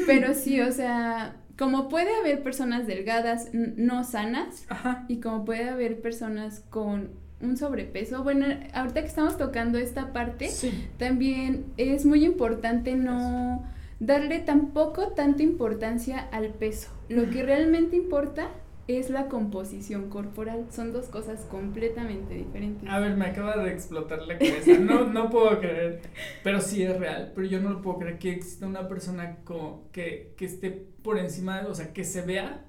[0.07, 5.05] Pero sí, o sea, como puede haber personas delgadas no sanas Ajá.
[5.09, 10.49] y como puede haber personas con un sobrepeso, bueno, ahorita que estamos tocando esta parte,
[10.49, 10.87] Sí.
[10.99, 13.65] también es muy importante no
[14.01, 16.89] darle tampoco tanta importancia al peso.
[17.09, 18.49] Lo que realmente importa
[18.89, 20.67] es la composición corporal.
[20.71, 22.89] Son dos cosas completamente diferentes.
[22.89, 24.79] A ver, me acaba de explotar la cabeza.
[24.81, 26.01] No, no puedo creer.
[26.45, 27.33] Pero sí es real.
[27.35, 31.19] Pero yo no lo puedo creer que exista una persona co- que, que esté por
[31.19, 32.65] encima, o sea, que se vea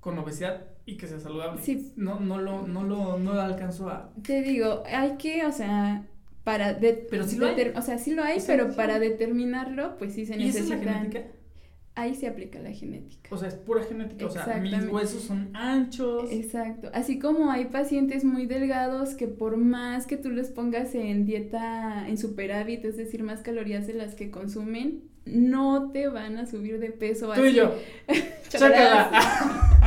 [0.00, 1.62] con obesidad y que sea saludable.
[1.62, 1.92] Sí.
[1.96, 4.12] No, no lo, no lo, no lo alcanzo a.
[4.22, 6.06] Te digo, hay que, o sea,
[6.42, 7.72] para de- Pero sí lo hay.
[7.76, 8.76] o sea, sí lo hay, O sea, pero sí.
[8.76, 10.94] para determinarlo, pues sí se ¿Y esa es la necesitan.
[11.10, 11.39] genética?
[11.96, 13.34] Ahí se aplica la genética.
[13.34, 14.26] O sea, es pura genética.
[14.26, 16.30] O sea, mis huesos son anchos.
[16.30, 16.88] Exacto.
[16.94, 22.08] Así como hay pacientes muy delgados que por más que tú les pongas en dieta
[22.08, 26.78] en superávit, es decir, más calorías de las que consumen, no te van a subir
[26.78, 27.32] de peso.
[27.34, 27.56] Tú y así.
[27.56, 27.74] yo.
[28.48, 29.08] Chócalas.
[29.08, 29.80] Chócala.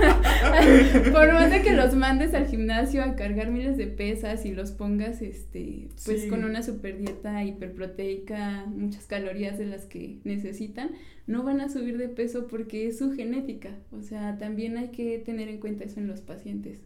[1.12, 4.70] Por más de que los mandes al gimnasio a cargar miles de pesas y los
[4.72, 6.28] pongas, este, pues Sí.
[6.28, 10.90] con una super dieta hiperproteica, muchas calorías de las que necesitan,
[11.26, 13.70] no van a subir de peso porque es su genética.
[13.92, 16.80] O sea, también hay que tener en cuenta eso en los pacientes.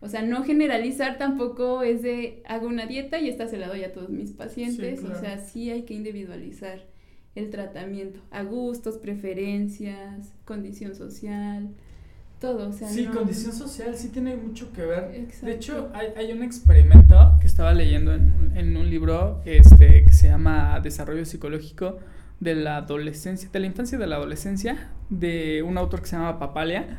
[0.00, 3.84] O sea, no generalizar tampoco es de hago una dieta y esta se la doy
[3.84, 5.00] a todos mis pacientes.
[5.00, 5.16] claro.
[5.16, 6.84] O sea, sí hay que individualizar
[7.34, 11.68] el tratamiento a gustos, preferencias, condición social,
[12.40, 12.68] todo.
[12.68, 15.14] O sea, Sí, no- condición social sí tiene mucho que ver.
[15.14, 15.46] Exacto.
[15.46, 20.04] De hecho, hay, hay un experimento que estaba leyendo en, un- en un libro este,
[20.04, 21.98] que se llama Desarrollo Psicológico
[22.40, 26.16] de la Adolescencia, de la Infancia y de la Adolescencia, de un autor que se
[26.16, 26.98] llama Papalia.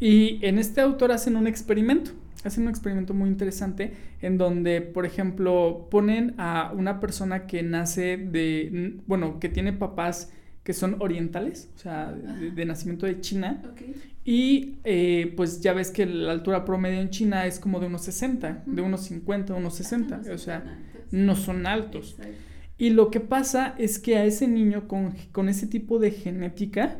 [0.00, 2.12] Y en este autor hacen un experimento.
[2.48, 8.16] Hacen un experimento muy interesante en donde, por ejemplo, ponen a una persona que nace
[8.16, 10.32] de, bueno, que tiene papás
[10.64, 13.82] que son orientales, o sea, de- de nacimiento de China, Ok.
[14.24, 18.02] y eh, pues ya ves que la altura promedio en China es como de unos
[18.02, 20.72] 60, de unos 50, unos 60, Ah, no o sea, altos.
[21.12, 22.16] no son altos.
[22.18, 22.32] Exacto.
[22.78, 26.96] Y lo que pasa es que a ese niño con, con ese tipo de genética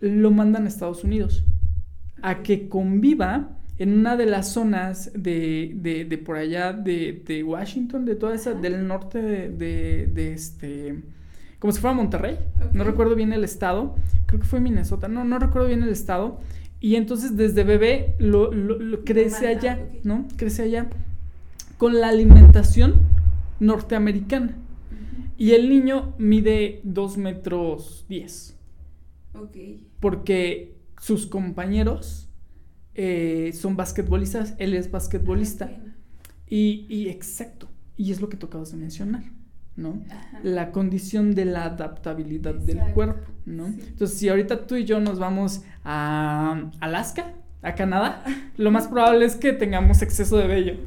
[0.00, 1.44] lo mandan a Estados Unidos
[2.22, 7.42] a que conviva en una de las zonas de, de, de por allá de, de
[7.44, 8.60] Washington, de toda esa, Ajá.
[8.60, 11.02] del norte de, de, este,
[11.58, 12.38] como si fuera Monterrey,
[12.72, 13.94] no recuerdo bien el estado,
[14.26, 16.40] creo que fue Minnesota, no, no recuerdo bien el estado,
[16.80, 20.04] y entonces desde bebé lo, lo- lo crece allá, ok.
[20.04, 20.26] ¿no?
[20.36, 20.88] Crece allá
[21.78, 22.94] con la alimentación
[23.60, 24.56] norteamericana.
[25.38, 28.56] Y el niño mide 2 metros 10
[29.34, 29.56] Ok.
[30.00, 32.28] porque sus compañeros
[32.96, 35.70] eh, son basquetbolistas, él es basquetbolista.
[35.70, 35.92] Ah.
[36.48, 39.24] Y, y exacto, y es lo que tocabas de mencionar.
[39.76, 40.02] ¿no?
[40.42, 43.66] La condición de la adaptabilidad del cuerpo, ¿no?
[43.66, 48.22] Entonces, si ahorita tú y yo nos vamos a Alaska, a Canadá,
[48.56, 50.74] lo más probable es que tengamos exceso de vello.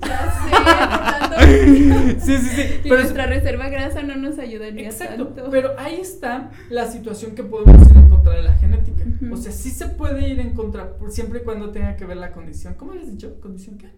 [1.29, 2.61] Ya sé, sí, sí, sí.
[2.83, 7.43] Y pero nuestra reserva grasa no nos ayudaría exacto, Pero ahí está la situación que
[7.43, 9.03] podemos ir en contra de la genética.
[9.31, 12.31] O sea, sí se puede ir en contra, siempre y cuando tenga que ver la
[12.31, 12.73] condición.
[12.75, 13.39] ¿Cómo habías dicho?
[13.39, 13.89] ¿Condición qué?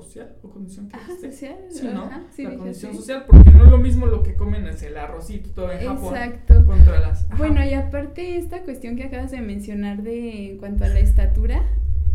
[0.00, 1.56] social o condición Ajá, social.
[1.70, 2.10] Sí, ¿no?
[2.10, 5.72] la condición social, porque no es lo mismo lo que comen es el arrocito todo
[5.72, 6.66] en Japón Exacto.
[6.66, 7.26] contra las.
[7.38, 11.62] Bueno, y aparte esta cuestión que acabas de mencionar de en cuanto a la estatura,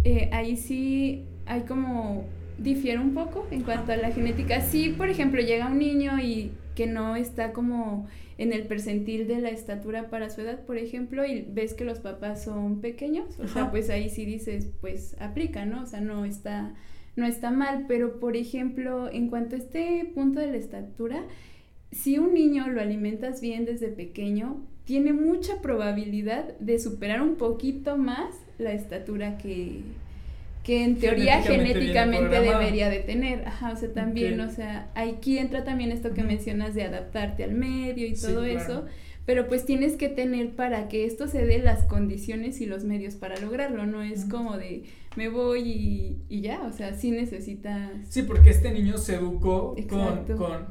[0.04, 2.26] eh, ahí sí hay como
[2.58, 4.62] difiere un poco en cuanto a la genética.
[4.62, 9.40] Si, por ejemplo, llega un niño y que no está como en el percentil de
[9.40, 13.48] la estatura para su edad, por ejemplo, y ves que los papás son pequeños, o
[13.48, 15.84] sea, pues ahí sí dices, pues aplica, ¿no?
[15.84, 16.74] O sea, no está
[17.16, 21.24] no está mal, pero por ejemplo, en cuanto a este punto de la estatura,
[21.92, 27.98] si un niño lo alimentas bien desde pequeño, tiene mucha probabilidad de superar un poquito
[27.98, 29.82] más la estatura que,
[30.64, 33.48] que en teoría genéticamente, debería de tener.
[33.48, 37.54] Ajá, o sea, también, o sea, aquí entra también esto que mencionas de adaptarte al
[37.54, 38.86] medio y todo eso
[39.26, 43.16] pero pues tienes que tener para que esto se dé las condiciones y los medios
[43.16, 44.84] para lograrlo, no es como de
[45.16, 47.92] me voy y, ya, o sea, sí necesitas...
[48.08, 49.76] Sí, porque este niño se educó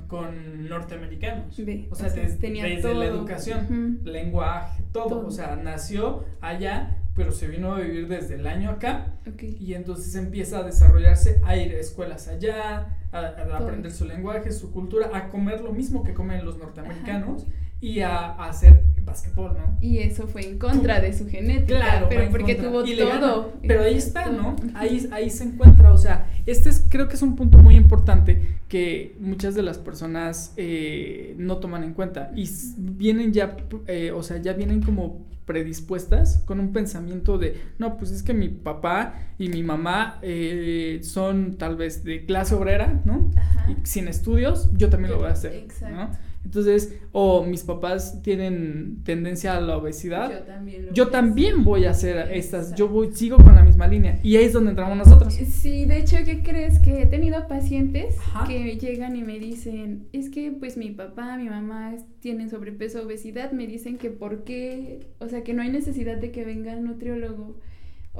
[0.08, 5.26] con, norteamericanos, o sea, tenía desde la educación, lenguaje, todo.
[5.26, 10.14] o sea, nació allá, pero se vino a vivir desde el año acá, y entonces
[10.14, 13.26] empieza a desarrollarse, a ir a escuelas allá, a,
[13.58, 17.46] aprender su lenguaje, su cultura, a comer lo mismo que comen los norteamericanos
[17.78, 19.76] y a, hacer básquetbol, ¿no?
[19.82, 21.78] Y eso fue en contra de su genética.
[21.78, 23.52] Claro, pero porque tuvo todo.
[23.68, 24.56] Pero ahí está, ¿no?
[24.74, 25.92] Ahí, ahí se encuentra.
[25.92, 29.76] O sea, este es, creo que es un punto muy importante que muchas de las
[29.76, 32.30] personas eh, no toman en cuenta.
[32.34, 37.96] Y vienen ya, eh, o sea, ya vienen como predispuestas con un pensamiento de, no,
[37.96, 43.00] pues es que mi papá y mi mamá eh, son tal vez de clase obrera,
[43.04, 43.30] ¿no?
[43.68, 45.96] Y sin estudios, yo también lo voy a hacer, Exacto.
[45.96, 46.29] ¿no?
[46.44, 50.30] Entonces, o mis papás tienen tendencia a la obesidad.
[50.30, 54.18] Yo también, yo también voy a hacer estas, yo voy, sigo con la misma línea.
[54.22, 55.34] Y ahí es donde entramos nosotros.
[55.34, 56.78] Sí, de hecho, ¿qué crees?
[56.78, 61.48] Que he tenido pacientes que llegan y me dicen, es que pues mi papá, mi
[61.48, 66.16] mamá tienen sobrepeso, obesidad, me dicen que por qué, o sea, que no hay necesidad
[66.16, 67.56] de que venga el nutriólogo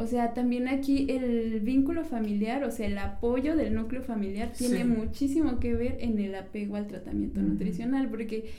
[0.01, 4.85] o sea, también aquí el vínculo familiar, o sea, el apoyo del núcleo familiar tiene
[4.85, 8.51] muchísimo que ver en el apego al tratamiento nutricional, porque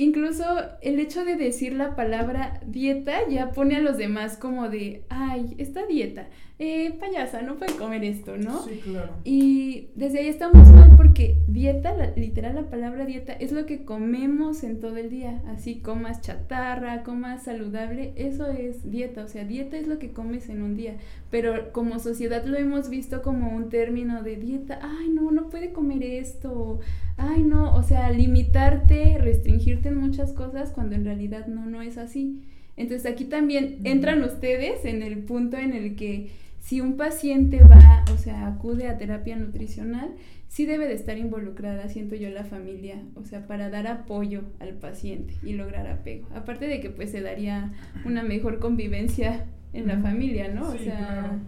[0.00, 0.44] incluso
[0.80, 5.54] el hecho de decir la palabra dieta ya pone a los demás como de, ay,
[5.58, 8.62] esta dieta, eh, payasa, no puede comer esto, ¿no?
[8.64, 9.14] Sí, claro.
[9.24, 14.62] Y desde ahí estamos mal porque dieta, literal la palabra dieta, es lo que comemos
[14.62, 15.42] en todo el día.
[15.48, 19.24] Así comas chatarra, comas saludable, eso es dieta.
[19.24, 20.96] O sea, dieta es lo que comes en un día.
[21.30, 24.80] Pero como sociedad lo hemos visto como un término de dieta.
[24.82, 26.80] Ay, no, no puede comer esto.
[27.16, 31.98] Ay, no, o sea, limitarte, restringirte en muchas cosas cuando en realidad no, no es
[31.98, 32.40] así.
[32.76, 38.04] Entonces aquí también entran ustedes en el punto en el que si un paciente va,
[38.12, 40.14] o sea, acude a terapia nutricional,
[40.48, 44.74] sí debe de estar involucrada, siento yo, la familia, o sea, para dar apoyo al
[44.74, 46.28] paciente y lograr apego.
[46.34, 47.72] Aparte de que pues se daría
[48.04, 50.68] una mejor convivencia en la familia, ¿no?
[50.68, 51.38] o sea,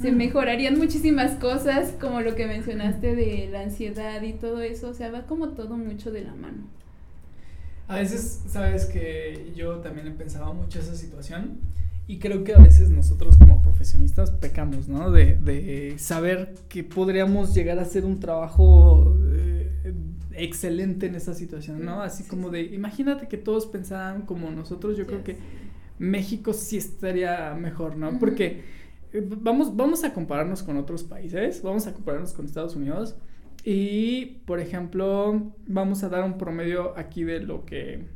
[0.00, 4.94] se mejorarían muchísimas cosas, como lo que mencionaste de la ansiedad y todo eso, o
[4.94, 6.64] sea, va como todo mucho de la mano.
[7.86, 11.58] A veces, sabes que yo también he pensado mucho esa situación
[12.06, 15.10] y creo que a veces nosotros como profesionistas pecamos, ¿no?
[15.10, 19.94] De, de saber que podríamos llegar a hacer un trabajo eh,
[20.32, 22.02] excelente en esa situación, ¿no?
[22.02, 25.36] Así como de, imagínate que todos pensaran como nosotros, yo creo que
[25.98, 28.18] México sí estaría mejor, ¿no?
[28.18, 28.64] Porque
[29.12, 33.16] eh, vamos, vamos a compararnos con otros países, vamos a compararnos con Estados Unidos
[33.64, 38.06] y, por ejemplo, vamos a dar un promedio aquí de lo que,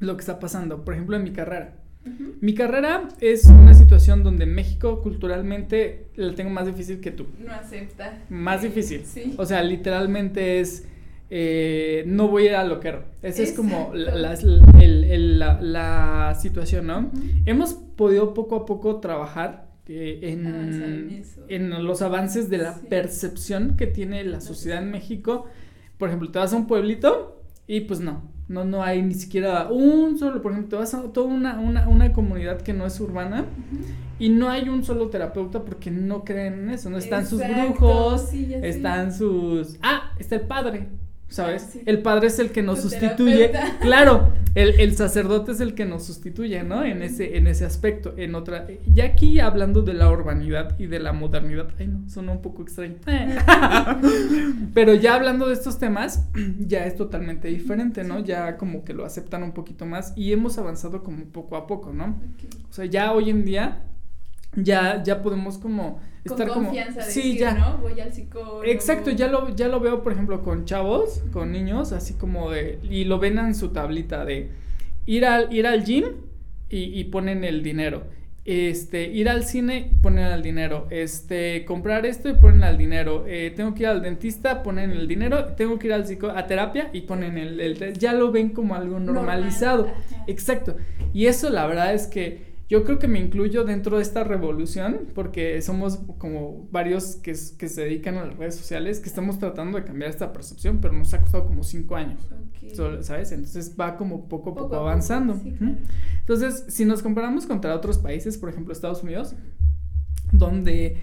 [0.00, 0.84] lo que está pasando.
[0.84, 1.81] Por ejemplo, en mi carrera.
[2.40, 7.26] Mi carrera es una situación donde México culturalmente la tengo más difícil que tú.
[7.38, 8.24] No acepta.
[8.28, 9.04] Más difícil.
[9.04, 9.34] Sí.
[9.36, 10.88] O sea, literalmente es...
[11.34, 13.04] Eh, no voy a ir a loquero.
[13.22, 14.36] Esa es como la,
[16.38, 17.10] situación, ¿no?
[17.46, 23.86] Hemos podido poco a poco trabajar eh, en, en, los avances de la percepción que
[23.86, 25.46] tiene la sociedad en México.
[25.96, 29.68] Por ejemplo, te vas a un pueblito y pues no, no, no hay ni siquiera
[29.70, 32.98] un solo, por ejemplo, te vas a toda una, una, una comunidad que no es
[33.00, 33.44] urbana
[34.18, 38.32] y no hay un solo terapeuta porque no creen en eso, no están sus brujos,
[38.32, 39.78] están sus...
[39.82, 40.88] Ah, está el padre,
[41.32, 41.64] ¿sabes?
[41.66, 41.82] Ah, sí.
[41.86, 43.48] El padre es el que nos Tu sustituye.
[43.48, 43.78] terapeuta.
[43.80, 46.84] Claro, el, el sacerdote es el que nos sustituye, ¿no?
[46.84, 48.14] En ese, en ese aspecto.
[48.16, 48.66] En otra.
[48.92, 51.68] Ya aquí hablando de la urbanidad y de la modernidad.
[51.78, 52.96] Ay, no, suena un poco extraño.
[54.74, 56.26] Pero ya hablando de estos temas,
[56.60, 58.20] ya es totalmente diferente, ¿no?
[58.20, 60.12] Ya como que lo aceptan un poquito más.
[60.16, 62.20] Y hemos avanzado como poco a poco, ¿no?
[62.70, 63.82] O sea, ya hoy en día.
[64.54, 67.78] Ya, ya podemos como Con estar como confianza sí decir, ya ¿no?
[67.78, 68.64] Voy al psicólogo.
[68.64, 72.78] Exacto, ya lo, ya lo veo, por ejemplo, con chavos, con niños, así como de.
[72.82, 74.50] Y lo ven en su tablita de
[75.06, 76.04] ir al, ir al gym
[76.68, 78.04] y, y ponen el dinero.
[78.44, 80.86] Este, ir al cine, ponen el dinero.
[80.90, 83.24] Este, comprar esto y ponen el dinero.
[83.26, 85.44] Eh, tengo que ir al dentista, ponen el dinero.
[85.56, 88.74] Tengo que ir al psico a terapia y ponen el, el- Ya lo ven como
[88.74, 89.88] algo Normal, normalizado.
[90.26, 90.76] Exacto.
[91.14, 95.08] Y eso la verdad es que yo creo que me incluyo dentro de esta revolución
[95.14, 99.76] porque somos como varios que, que se dedican a las redes sociales que estamos tratando
[99.78, 102.24] de cambiar esta percepción, pero nos ha costado como cinco años.
[102.32, 102.74] Ok.
[102.74, 103.30] So- ¿Sabes?
[103.32, 105.34] Entonces va como poco a poco, Poco avanzando.
[105.42, 105.76] sí, claro.
[106.20, 109.34] Entonces, si nos comparamos contra otros países, por ejemplo Estados Unidos,
[110.32, 110.96] donde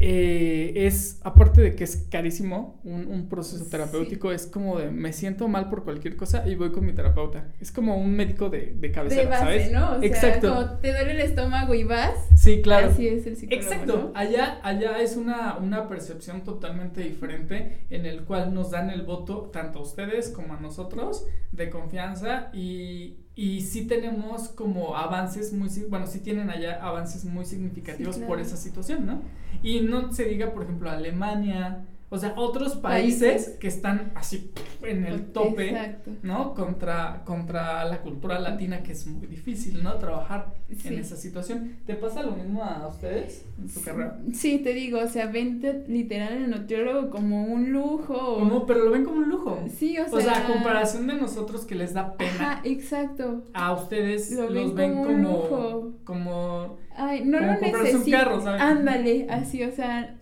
[0.00, 3.70] eh, es, aparte de que es carísimo, un, un proceso Sí.
[3.70, 7.48] terapéutico es como de me siento mal por cualquier cosa y voy con mi terapeuta.
[7.60, 9.72] Es como un médico de, de cabecera, de base, ¿sabes?
[9.72, 9.96] ¿no?
[9.96, 10.54] O sea, Exacto.
[10.54, 12.14] como te duele el estómago y vas.
[12.36, 12.90] Sí, claro.
[12.90, 13.62] Así es el psicólogo.
[13.62, 14.12] Exacto, ¿no?
[14.14, 19.50] allá, allá es una, una percepción totalmente diferente en el cual nos dan el voto
[19.52, 25.68] tanto a ustedes como a nosotros de confianza y, y sí tenemos como avances muy,
[25.88, 29.22] bueno, sí tienen allá avances muy significativos Sí, por esa situación, ¿no?
[29.62, 33.58] Y no se diga, por ejemplo, Alemania, o sea, otros países, Países.
[33.58, 34.50] que están así
[34.82, 35.68] en el tope.
[35.70, 36.10] Exacto.
[36.22, 36.54] ¿no?
[36.54, 39.94] Contra, contra la cultura latina, que es muy difícil, ¿no?
[39.96, 40.88] Trabajar Sí.
[40.88, 41.76] en esa situación.
[41.86, 44.18] ¿Te pasa lo mismo a ustedes en su carrera?
[44.32, 48.14] Sí, te digo, o sea, ven te- literal el nutriólogo como un lujo.
[48.14, 49.58] o- Como, pero lo ven como un lujo.
[49.76, 50.18] Sí, o sea.
[50.18, 53.44] O sea, a comparación de nosotros que les da pena, Ajá, exacto.
[53.52, 55.92] a ustedes Lo los ven ven como un como, lujo.
[56.04, 58.16] como, Ay, no Como lo necesito.
[58.16, 58.60] carro, ¿sabes?
[58.60, 60.16] Ándale, así, o sea,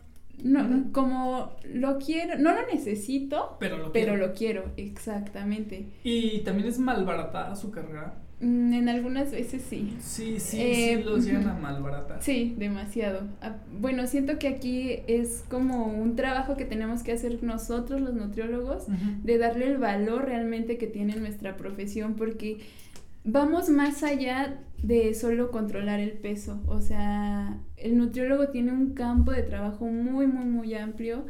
[0.46, 4.20] no, como lo quiero, no lo necesito, pero lo pero quieren.
[4.28, 5.86] lo quiero, exactamente.
[6.04, 8.14] Y también es malbaratada su carrera.
[8.40, 9.96] Mm, En algunas veces sí.
[9.98, 12.22] Sí, sí, Eh, sí, los llegan a malbaratar.
[12.22, 13.22] Sí, demasiado.
[13.40, 18.12] Ah, Bueno, siento que aquí es como un trabajo que tenemos que hacer nosotros los
[18.14, 18.84] nutriólogos
[19.22, 22.58] de darle el valor realmente que tiene nuestra profesión porque
[23.24, 26.60] vamos más allá de solo controlar el peso.
[26.66, 31.24] O sea, el nutriólogo tiene un campo de trabajo muy, muy, muy amplio.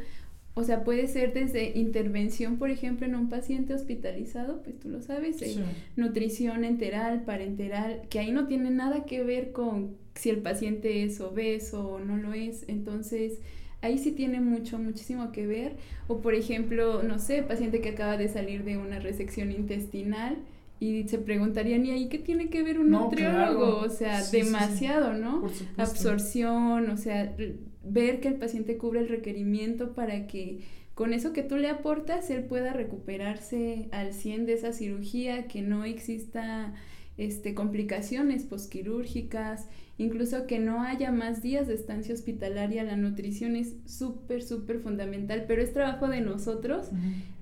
[0.53, 5.01] O sea, puede ser desde intervención, por ejemplo, en un paciente hospitalizado, pues tú lo
[5.01, 5.59] sabes, Sí.
[5.95, 11.21] nutrición enteral, parenteral, que ahí no tiene nada que ver con si el paciente es
[11.21, 12.65] obeso o no lo es.
[12.67, 13.39] Entonces,
[13.81, 15.75] ahí sí tiene mucho, muchísimo que ver.
[16.07, 20.37] O por ejemplo, no sé, paciente que acaba de salir de una resección intestinal
[20.79, 23.79] y se preguntarían, ¿y ahí qué tiene que ver un No, nutriólogo?
[23.79, 23.79] claro.
[23.79, 24.45] O sea, Sí, sí, sí.
[24.45, 25.41] demasiado, ¿no?
[25.41, 27.35] Por absorción, o sea,
[27.83, 30.59] ver que el paciente cubre el requerimiento para que
[30.93, 35.61] con eso que tú le aportas, él pueda recuperarse al 100 de esa cirugía, que
[35.61, 36.73] no exista
[37.17, 43.75] este, complicaciones posquirúrgicas, incluso que no haya más días de estancia hospitalaria, la nutrición es
[43.85, 46.91] súper, súper fundamental, pero es trabajo de nosotros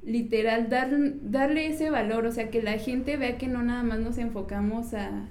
[0.05, 0.91] literal, dar,
[1.23, 4.93] darle ese valor, o sea, que la gente vea que no nada más nos enfocamos
[4.93, 5.27] a,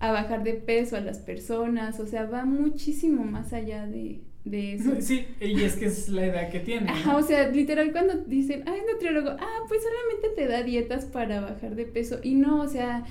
[0.00, 4.74] a bajar de peso a las personas, o sea, va muchísimo más allá de, de
[4.74, 4.92] eso.
[5.00, 6.86] Sí, y es que es la idea que tiene.
[6.86, 6.92] ¿no?
[6.92, 11.40] Ajá, o sea, literal cuando dicen, ay, nutriólogo, ah, pues solamente te da dietas para
[11.40, 12.20] bajar de peso.
[12.22, 13.04] Y no, o sea,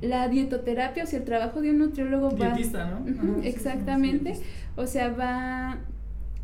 [0.00, 2.50] la dietoterapia, o sea, el trabajo de un nutriólogo va...
[2.54, 3.04] Dietista, ¿no?
[3.06, 4.34] Sí, sí, exactamente.
[4.36, 4.42] sí,
[4.76, 5.78] O sea, va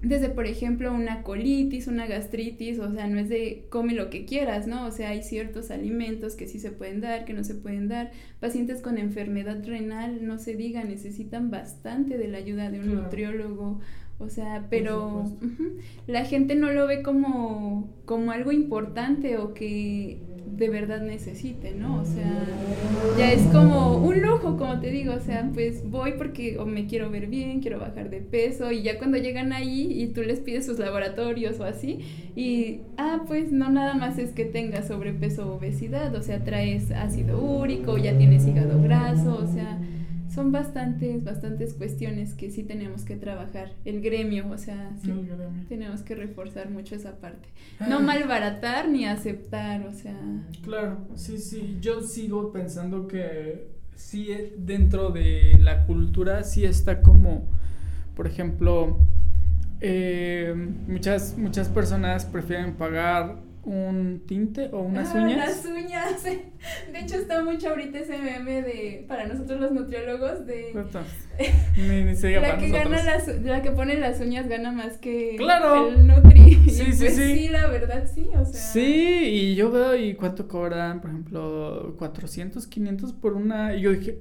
[0.03, 4.27] desde, por ejemplo, una colitis, una gastritis, o sea, no es de come lo que
[4.27, 4.85] quieras, ¿no?
[4.87, 8.11] O sea, hay ciertos alimentos que sí se pueden dar, que no se pueden dar.
[8.38, 13.03] Pacientes con enfermedad renal, no se diga, necesitan bastante de la ayuda de un Claro.
[13.05, 13.81] nutriólogo.
[14.19, 15.25] O sea, pero
[16.07, 22.00] la gente no lo ve como, como algo importante o que de verdad necesite, ¿no?
[22.00, 22.46] O sea,
[23.18, 26.87] ya es como un lujo, como te digo, o sea, pues voy porque o me
[26.87, 30.40] quiero ver bien, quiero bajar de peso y ya cuando llegan ahí y tú les
[30.40, 32.00] pides sus laboratorios o así
[32.37, 36.90] y, ah, pues no nada más es que tengas sobrepeso o obesidad, o sea, traes
[36.92, 39.78] ácido úrico, ya tienes hígado graso, o sea,
[40.35, 45.67] son bastantes, bastantes cuestiones que sí tenemos que trabajar, el gremio, o sea, sí No,
[45.69, 47.48] tenemos que reforzar mucho esa parte.
[47.88, 48.00] No Ah.
[48.00, 50.17] malbaratar ni aceptar, o sea,
[50.63, 51.79] Claro, sí, sí.
[51.81, 57.46] Yo sigo pensando que sí, eh, dentro de la cultura, sí está como,
[58.17, 58.98] por ejemplo,
[59.81, 60.54] eh,
[60.88, 65.37] muchas, muchas personas prefieren pagar un tinte o unas Ah, uñas.
[65.38, 66.23] Las uñas.
[66.25, 71.02] De hecho, está mucho ahorita ese meme de, para nosotros los nutriólogos, de Puta,
[71.77, 74.71] Ni, ni se diga la para que, gana las, la que pone las uñas gana
[74.73, 75.88] más que ¡Claro!
[75.88, 76.54] el Nutri.
[76.69, 77.48] Sí, sí, pues sí.
[77.48, 78.60] la verdad sí, o sea.
[78.60, 78.83] Sí,
[79.33, 83.75] y yo veo y cuánto cobran, por ejemplo, 400, 500 por una.
[83.75, 84.21] Y yo dije,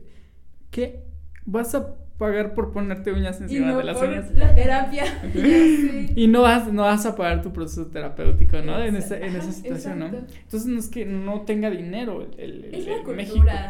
[0.72, 1.04] ¿qué?
[1.46, 4.32] ¿Vas a pagar por ponerte uñas encima no de las por uñas?
[4.36, 5.04] la terapia.
[6.16, 8.82] Y no vas, no vas a pagar tu proceso terapéutico, ¿no?
[8.82, 10.06] En esa, en esa situación, ¿no?
[10.08, 13.16] Entonces no es que no tenga dinero el, el- Es la el cultura.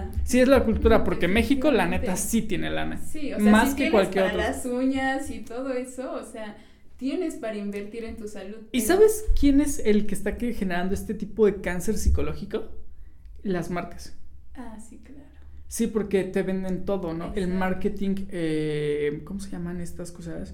[0.07, 0.21] México.
[0.25, 2.97] Sí, es la cultura, porque México, la neta, sí tiene lana.
[2.97, 4.47] Sí, o sea, Más si que cualquier para otro.
[4.51, 6.57] las uñas y todo eso, o sea,
[6.97, 8.57] tienes para invertir en tu salud.
[8.71, 12.63] ¿Y pero- sabes quién es el que está generando este tipo de cáncer psicológico?
[13.41, 14.15] Las marcas.
[14.55, 15.21] Ah, sí, claro.
[15.67, 17.33] Sí, porque te venden todo, ¿no?
[17.35, 20.53] El marketing, eh, ¿cómo se llaman estas cosas?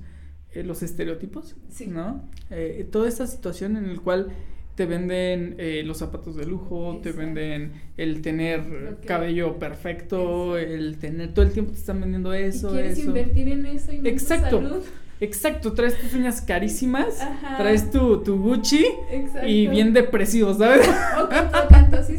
[0.54, 1.88] Eh, los estereotipos, Sí.
[1.88, 2.30] ¿no?
[2.50, 4.30] Eh, toda esta situación en el cual
[4.76, 10.58] te venden eh, los zapatos de lujo, te venden el tener que- cabello perfecto, Exacto.
[10.58, 13.08] el tener, todo el tiempo te están vendiendo eso, y quieres eso.
[13.10, 14.58] invertir en eso y no Exacto.
[14.60, 14.84] en tu salud.
[15.22, 17.58] Exacto, traes tus uñas carísimas, Ajá.
[17.58, 19.48] traes tu, tu Gucci Exacto.
[19.48, 20.88] y bien depresivo, ¿sabes?
[20.88, 21.28] O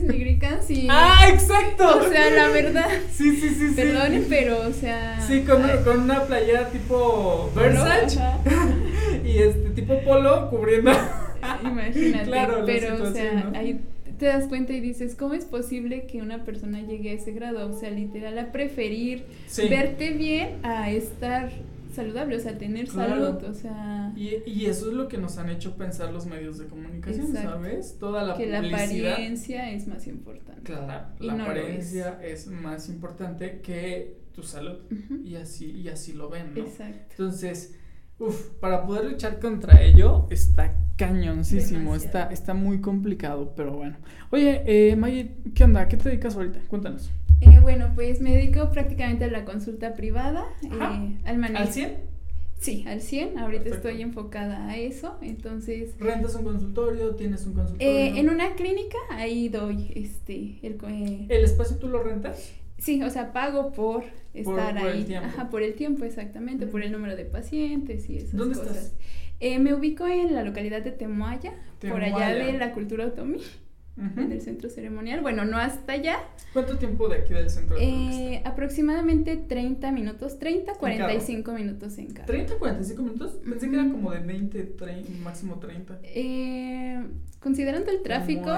[0.02, 0.86] nigricans y...
[0.90, 1.98] ¡Ah, exacto!
[1.98, 3.74] O sea, la verdad, sí, sí, sí, sí.
[3.74, 5.20] perdonen, pero, o sea...
[5.26, 7.50] Sí, con, ay, con una playera tipo.
[7.54, 8.18] Versace
[9.24, 10.92] y este tipo polo cubriendo.
[11.64, 13.58] Imagínate, Claro, la pero, o sea, ¿no?
[13.58, 13.80] ahí
[14.18, 17.66] te das cuenta y dices, ¿cómo es posible que una persona llegue a ese grado?
[17.70, 19.68] O sea, literal, a preferir Sí.
[19.68, 21.50] verte bien a estar
[21.92, 23.24] saludable, o sea, tener Claro.
[23.38, 26.58] salud, o sea, Y, y eso es lo que nos han hecho pensar los medios
[26.58, 27.50] de comunicación, Exacto.
[27.50, 27.96] ¿sabes?
[27.98, 29.12] Toda la que la publicidad.
[29.12, 30.62] apariencia es más importante.
[30.62, 32.46] Claro, Y la no apariencia es.
[32.48, 34.78] más importante que tu salud.
[35.24, 36.60] Y así, y así lo ven, ¿no?
[36.60, 37.06] Exacto.
[37.10, 37.74] Entonces,
[38.18, 43.96] uff, para poder luchar contra ello está cañoncísimo, está, está muy complicado, pero bueno.
[44.30, 45.88] Oye, eh, Maggie, ¿qué onda?
[45.88, 46.60] ¿Qué te dedicas ahorita?
[46.68, 47.10] Cuéntanos.
[47.40, 51.62] Eh, bueno, pues me dedico prácticamente a la consulta privada, eh, al manejo.
[51.64, 52.10] ¿Al 100?
[52.58, 53.38] Sí, al 100.
[53.38, 53.88] Ahorita Perfecto.
[53.88, 55.16] estoy enfocada a eso.
[55.22, 57.14] Entonces, ¿Rentas un consultorio?
[57.16, 57.90] ¿Tienes un consultorio?
[57.90, 62.52] eh, en una clínica ahí doy este el eh, ¿El espacio tú lo rentas?
[62.76, 65.04] sí, o sea, pago por estar por el ahí.
[65.04, 65.26] tiempo.
[65.28, 68.76] Ajá, por el tiempo exactamente, por el número de pacientes y esas ¿Dónde cosas.
[68.76, 68.94] estás?
[69.40, 73.40] Eh, me ubico en la localidad de Temoaya, por allá de la cultura otomí,
[73.96, 74.20] Ujú.
[74.20, 75.20] en el centro ceremonial.
[75.20, 76.20] Bueno, no hasta allá.
[76.52, 77.76] ¿Cuánto tiempo de aquí del centro?
[77.78, 80.78] Eh, aproximadamente 30 minutos, 30, carro?
[80.80, 82.32] 45 minutos en carro.
[82.32, 83.32] ¿30, 45 minutos?
[83.44, 86.00] Pensé que era como de 20, 30, máximo 30.
[86.02, 87.04] Eh,
[87.40, 88.50] considerando el tráfico,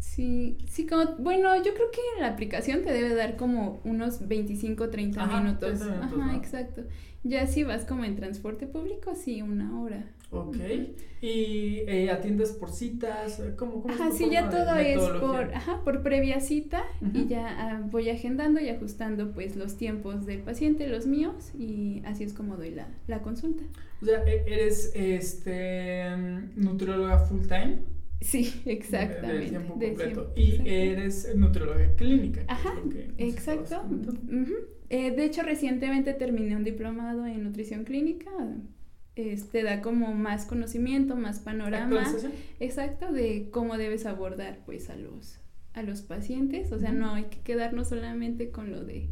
[0.00, 4.90] sí, sí, como, bueno, yo creo que la aplicación te debe dar como unos 25,
[4.90, 5.78] 30 Ajá, minutos.
[5.78, 6.36] 30 minutos, Ajá, ¿no?
[6.38, 6.82] exacto.
[7.22, 10.04] Ya si vas como en transporte público, sí, una hora.
[10.42, 10.56] Ok.
[11.20, 13.42] ¿Y eh, atiendes por citas?
[13.56, 17.88] ¿Cómo, cómo Ajá, sí, ya todo es por, ajá, por previa cita y ya ah,
[17.90, 22.56] voy agendando y ajustando pues los tiempos del paciente, los míos y así es como
[22.56, 23.62] doy la, la consulta.
[24.02, 26.04] O sea, e- eres este
[26.56, 27.78] nutrióloga full time.
[28.20, 29.44] Sí, exactamente.
[29.44, 30.32] De tiempo completo.
[30.36, 32.42] y eres nutrióloga clínica.
[32.48, 32.74] Ajá,
[33.16, 33.82] exacto.
[33.82, 34.54] Ujú.
[34.90, 38.30] Eh, de hecho, recientemente terminé un diplomado en nutrición clínica.
[39.16, 42.04] Este da como más conocimiento, más panorama.
[42.58, 45.38] Exacto, de cómo debes abordar pues a los
[45.74, 49.08] a los pacientes, o sea, no hay que quedarnos solamente con lo de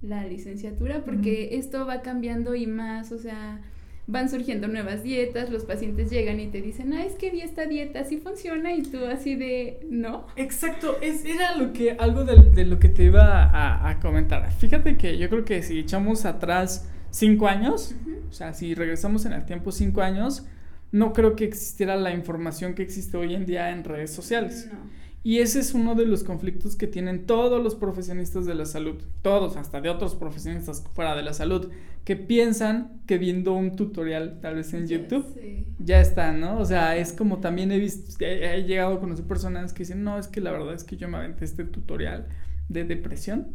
[0.00, 3.60] la licenciatura porque esto va cambiando y más, o sea,
[4.06, 7.66] van surgiendo nuevas dietas, los pacientes llegan y te dicen, "Ah, es que vi esta
[7.66, 12.42] dieta, así funciona" y tú así de, "No." Exacto, es, era lo que, algo de,
[12.50, 14.50] de lo que te iba a, a comentar.
[14.52, 17.94] Fíjate que yo creo que si echamos atrás cinco años,
[18.28, 20.46] o sea, si regresamos en el tiempo cinco años,
[20.92, 24.68] no creo que existiera la información que existe hoy en día en redes sociales.
[24.72, 24.78] No.
[25.22, 29.02] Y ese es uno de los conflictos que tienen todos los profesionistas de la salud,
[29.20, 31.70] todos, hasta de otros profesionistas fuera de la salud,
[32.04, 35.66] que piensan que viendo un tutorial, tal vez en YouTube, sé.
[35.78, 36.58] ya está, ¿no?
[36.58, 40.02] O sea, es como también he visto, he, he llegado a conocer personas que dicen,
[40.02, 42.26] no, es que la verdad es que yo me aventé este tutorial
[42.70, 43.48] de depresión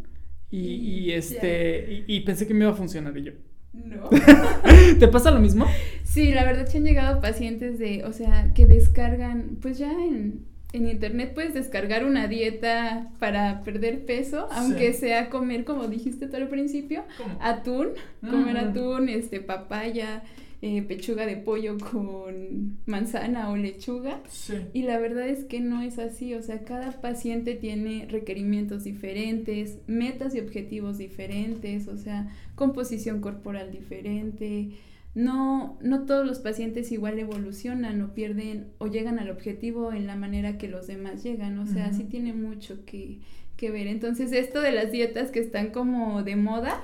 [0.51, 3.31] y, y, este, y, y pensé que me iba a funcionar y yo.
[3.73, 4.09] No.
[4.99, 5.65] ¿Te pasa lo mismo?
[6.03, 10.45] Sí, la verdad sí han llegado pacientes de, o sea, que descargan, pues ya en,
[10.71, 14.99] en internet puedes descargar una dieta para perder peso, aunque Sí.
[15.01, 17.37] sea comer, como dijiste tú al principio, ¿Cómo?
[17.41, 17.89] atún,
[18.29, 18.65] comer Ujú.
[18.69, 20.23] atún, este, papaya,
[20.67, 24.23] eh, pechuga de pollo con manzana o lechuga.
[24.27, 24.55] Sí.
[24.73, 29.77] Y la verdad es que no es así, o sea, cada paciente tiene requerimientos diferentes,
[29.85, 34.71] metas y objetivos diferentes, o sea, composición corporal diferente,
[35.13, 40.15] no, no todos los pacientes igual evolucionan o pierden o llegan al objetivo en la
[40.15, 43.19] manera que los demás llegan, o sea, sí tiene mucho que,
[43.55, 43.85] que ver.
[43.85, 46.81] Entonces, esto de las dietas que están como de moda,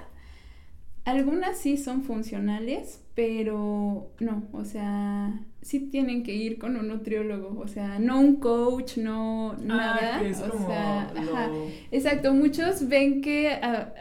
[1.06, 7.60] algunas sí son funcionales, pero no, o sea, sí tienen que ir con un nutriólogo,
[7.60, 11.14] o sea, no un coach, no ah, nada, o sea,
[11.91, 13.93] exacto, muchos ven que al,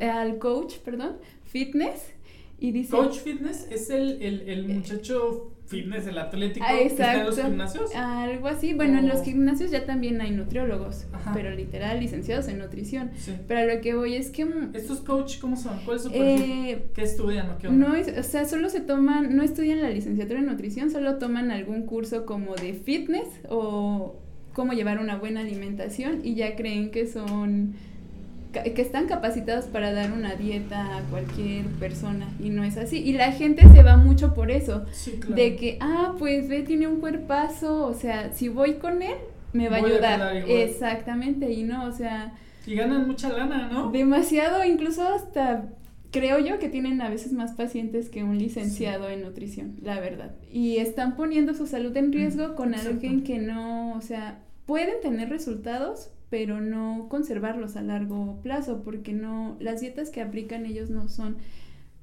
[0.00, 2.12] al coach, perdón, fitness
[2.58, 7.26] y dice coach fitness es el, el, el muchacho fitness, el atlético que está en
[7.26, 7.94] los gimnasios.
[7.94, 8.74] Algo así.
[8.74, 13.10] Bueno, en los gimnasios ya también hay nutriólogos, pero literal licenciados en nutrición.
[13.48, 14.44] Pero lo que voy es que...
[14.44, 15.78] Mm, ¿Estos coach cómo son?
[15.84, 16.10] ¿Cuál es su?
[16.12, 17.88] Eh, ¿Qué estudian o qué onda?
[17.88, 21.86] No, o sea, solo se toman, no estudian la licenciatura en nutrición, solo toman algún
[21.86, 24.16] curso como de fitness o
[24.52, 27.74] cómo llevar una buena alimentación y ya creen que son
[28.62, 32.98] que están capacitados para dar una dieta a cualquier persona y no es así.
[32.98, 34.84] Y la gente se va mucho por eso,
[35.28, 39.16] de que, ah, pues ve, tiene un cuerpazo, o sea, si voy con él,
[39.52, 40.36] me va a ayudar.
[40.48, 42.34] Exactamente, y no, o sea...
[42.66, 43.92] Y ganan mucha lana, ¿no?
[43.92, 45.68] Demasiado, incluso hasta
[46.10, 50.34] creo yo que tienen a veces más pacientes que un licenciado en nutrición, la verdad.
[50.50, 55.28] Y están poniendo su salud en riesgo con alguien que no, o sea, pueden tener
[55.28, 61.08] resultados, pero no conservarlos a largo plazo, porque no, las dietas que aplican ellos no
[61.08, 61.36] son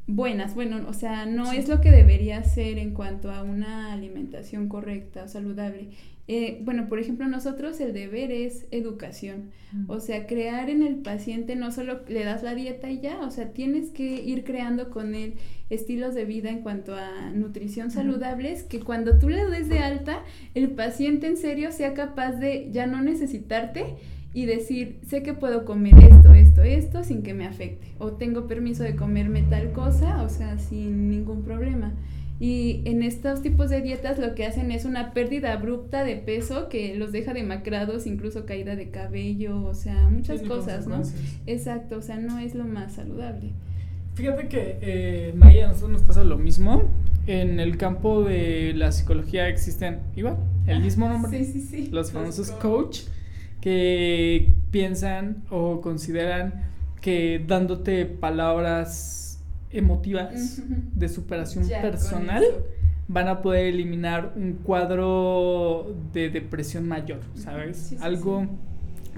[0.07, 4.67] buenas, bueno, o sea, no es lo que debería ser en cuanto a una alimentación
[4.67, 5.89] correcta, saludable.
[6.29, 9.89] Eh, bueno, por ejemplo, nosotros el deber es educación, mm.
[9.89, 13.29] o sea, crear en el paciente no solo le das la dieta y ya, o
[13.29, 15.33] sea, tienes que ir creando con él
[15.69, 20.23] estilos de vida en cuanto a nutrición saludables, que cuando tú le des de alta,
[20.53, 23.97] el paciente en serio sea capaz de ya no necesitarte
[24.33, 27.87] y decir, sé que puedo comer esto, esto, esto sin que me afecte.
[27.99, 31.93] O tengo permiso de comerme tal cosa, o sea, sin ningún problema.
[32.39, 36.67] Y en estos tipos de dietas lo que hacen es una pérdida abrupta de peso
[36.67, 41.01] que los deja demacrados, incluso caída de cabello, o sea, muchas cosas, ¿no?
[41.45, 43.51] Exacto, o sea, no es lo más saludable.
[44.15, 46.83] Fíjate que, eh, Maya, a nosotros nos pasa lo mismo.
[47.27, 51.45] En el campo de la psicología existen, igual, el mismo nombre.
[51.45, 51.89] Sí, sí, sí.
[51.91, 53.03] Los famosos coach
[53.63, 56.65] que piensan o consideran
[56.99, 59.41] que dándote palabras
[59.71, 60.61] emotivas
[60.93, 62.43] de superación personal
[63.07, 67.95] van a poder eliminar un cuadro de depresión mayor, ¿sabes?
[68.01, 68.49] Algo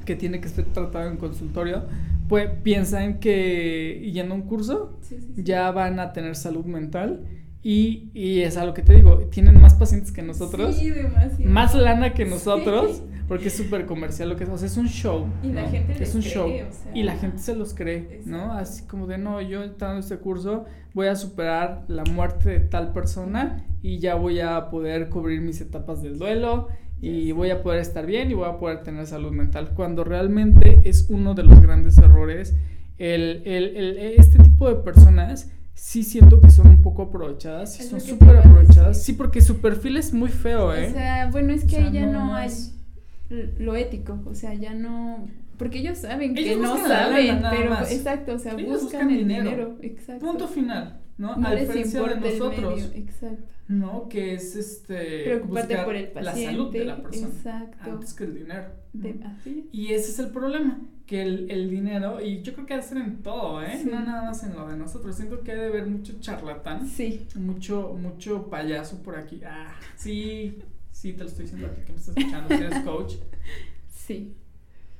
[0.05, 1.85] que tiene que ser tratado en consultorio,
[2.29, 4.99] pues piensan que yendo a un curso
[5.37, 7.25] ya van a tener salud mental
[7.63, 10.79] y, y es algo que te digo, tienen más pacientes que nosotros,
[11.43, 14.87] más lana que nosotros porque es súper comercial lo que es, o sea, es un
[14.87, 15.27] show.
[15.43, 16.51] Y la gente es un show.
[16.93, 18.53] y la gente se los cree, ¿no?
[18.53, 22.93] Así como de, no, yo dando este curso voy a superar la muerte de tal
[22.93, 26.69] persona y ya voy a poder cubrir mis etapas del duelo
[27.01, 30.79] y voy a poder estar bien y voy a poder tener salud mental, cuando realmente
[30.85, 32.55] es uno de los grandes errores.
[32.97, 37.99] El, el, el, este tipo de personas sí siento que son un poco aprovechadas, son
[37.99, 40.87] súper aprovechadas, sí, porque su perfil es muy feo, ¿eh?
[40.87, 42.49] O sea, bueno, es que ahí ya no, hay
[43.29, 48.39] lo ético, o sea, ya no porque ellos saben que no saben, pero exacto, o
[48.39, 49.77] sea, buscan, el dinero.
[49.81, 50.25] exacto.
[50.25, 51.35] Punto final, ¿no?
[51.35, 52.91] no A diferencia de nosotros.
[52.93, 53.53] exacto.
[53.67, 54.07] ¿No?
[54.09, 57.91] Que es este preocuparte por el paciente, la salud de la persona exacto.
[57.91, 58.65] antes que el dinero.
[59.71, 63.23] Y ese es el problema, que el, el, dinero, y yo creo que hacer en
[63.23, 63.81] todo, ¿eh?
[63.85, 65.15] No nada más en lo de nosotros.
[65.15, 66.87] Siento que hay de haber mucho charlatán.
[66.87, 67.25] Sí.
[67.35, 69.41] Mucho, mucho payaso por aquí.
[69.43, 70.59] Ah, sí.
[71.05, 73.13] Sí, te lo estoy diciendo a ti que me estás escuchando, si eres coach.
[73.93, 74.33] Sí.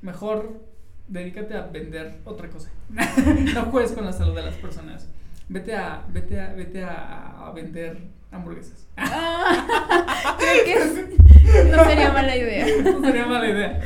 [0.03, 0.61] Mejor
[1.07, 2.69] dedícate a vender otra cosa.
[3.55, 5.09] no juegues con la salud de las personas.
[5.49, 7.97] Vete a, vete a, vete a, vender
[8.31, 8.85] hamburguesas.
[8.97, 12.67] Ah, creo que no sería mala idea.
[12.83, 13.81] No sería mala idea.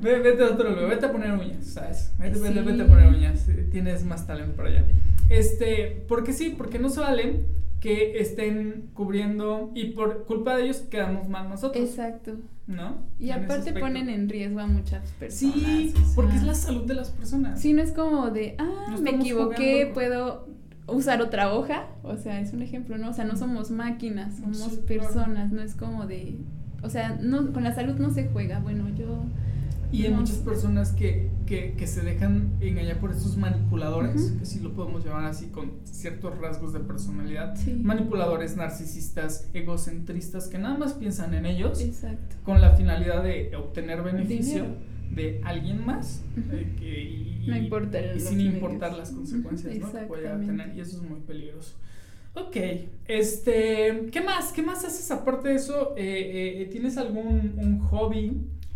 [0.00, 2.10] Vete a otro lugar, vete a poner uñas, ¿sabes?
[2.18, 3.46] Vete, vete, vete a poner uñas.
[3.70, 4.84] Tienes más talento para allá.
[5.28, 7.44] Este, porque sí, porque no se vale
[7.84, 11.84] que estén cubriendo y por culpa de ellos quedamos mal nosotros.
[11.84, 12.36] Exacto.
[12.66, 12.96] ¿No?
[13.18, 15.54] Y aparte ponen en riesgo a muchas personas.
[15.54, 17.60] Sí, porque es la salud de las personas.
[17.60, 20.48] Sí, no es como de, ah, me equivoqué, puedo
[20.86, 21.88] usar otra hoja.
[22.02, 23.10] O sea, es un ejemplo, ¿no?
[23.10, 26.38] O sea, no somos máquinas, somos personas, no es como de,
[26.82, 28.60] o sea, no, con la salud no se juega.
[28.60, 29.24] Bueno, yo
[29.94, 34.58] y hay muchas personas que, que, que, se dejan engañar por estos manipuladores, que sí
[34.58, 37.56] lo podemos llamar así con ciertos rasgos de personalidad.
[37.80, 42.36] Manipuladores narcisistas, egocentristas, que nada más piensan en ellos Exacto.
[42.42, 44.64] con la finalidad de obtener beneficio
[45.14, 49.92] de alguien más eh, que, y, no importa y sin importar las consecuencias ¿no?
[49.92, 50.76] que pueda tener.
[50.76, 51.76] Y eso es muy peligroso.
[52.34, 52.56] Ok,
[53.06, 54.50] este, ¿qué más?
[54.50, 55.94] ¿Qué más haces aparte de eso?
[55.96, 58.32] Eh, eh, ¿Tienes algún un hobby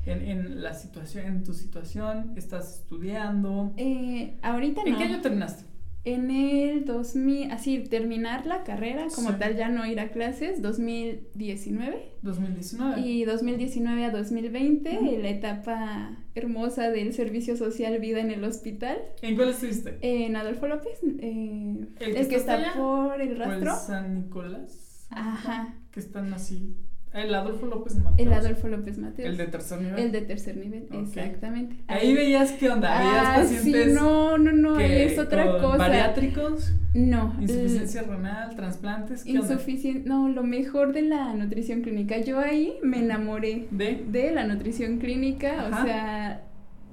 [0.07, 2.32] en, en, la situación, en tu situación?
[2.36, 3.72] ¿Estás estudiando?
[3.76, 4.99] Eh, ahorita ¿En no.
[4.99, 5.64] qué año terminaste?
[6.05, 9.36] En el 2000, así, terminar la carrera como Sí.
[9.38, 12.12] tal, ya no ir a clases, 2019.
[12.22, 13.01] 2019.
[13.01, 15.18] Y 2019 a 2020, Ujú.
[15.20, 18.96] la etapa hermosa del servicio social vida en el hospital.
[19.22, 19.99] ¿En cuál estuviste?
[20.01, 22.72] En Adolfo López, eh, ¿El el, que que está está allá?
[22.74, 23.76] por el ¿O el rastro.
[23.76, 25.07] San Nicolás?
[25.11, 26.76] Ajá, Que están así.
[27.18, 28.14] El Adolfo López Mateos.
[28.18, 29.28] el Adolfo López Mateos.
[29.28, 29.98] El de tercer nivel.
[29.98, 31.76] El de tercer nivel, exactamente.
[31.86, 35.46] Ahí veías qué onda, veías Ah, sí, pacientes no, no, no, que- ahí es otra
[35.46, 35.76] con cosa.
[35.78, 42.18] bariátricos, No, insuficiencia renal, trasplantes, insuficiente, no, lo mejor de la nutrición clínica.
[42.18, 45.82] Yo ahí me enamoré De de la nutrición clínica, Ajá.
[45.82, 46.42] o sea,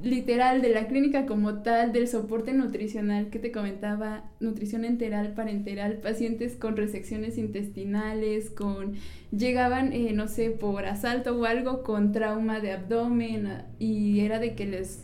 [0.05, 5.93] literal de la clínica como tal, del soporte nutricional que te comentaba, nutrición enteral, parenteral,
[5.97, 8.93] pacientes con resecciones intestinales, con
[9.35, 14.39] llegaban, eh, no sé, por asalto o algo con trauma de abdomen a- y era
[14.39, 15.03] de que les,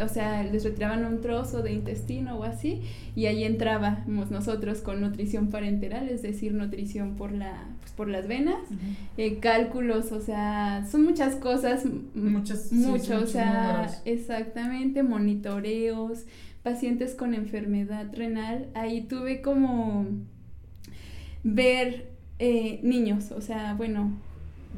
[0.00, 2.82] o sea, les retiraban un trozo de intestino o así
[3.14, 8.28] y ahí entrábamos nosotros con nutrición parenteral, es decir, nutrición por la, pues, por las
[8.28, 8.58] venas
[9.16, 16.24] eh, cálculos, o sea, son muchas cosas, Muchas- mucho, sí, o sea, exactamente, monitoreos,
[16.62, 20.06] pacientes con enfermedad renal, ahí tuve como
[21.44, 22.08] ver
[22.38, 24.12] eh, niños, o sea, bueno,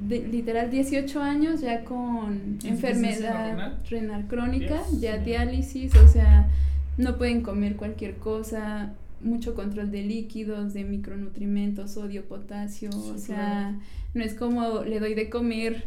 [0.01, 4.27] de- literal 18 años ya con ¿Insuficiencia enfermedad renal?
[4.29, 6.49] crónica, Dios ya diálisis, o sea,
[6.97, 13.19] no pueden comer cualquier cosa, mucho control de líquidos, de micronutrimentos, sodio, potasio, Sí, o
[13.19, 13.79] sea, claro.
[14.15, 15.85] no es como le doy de comer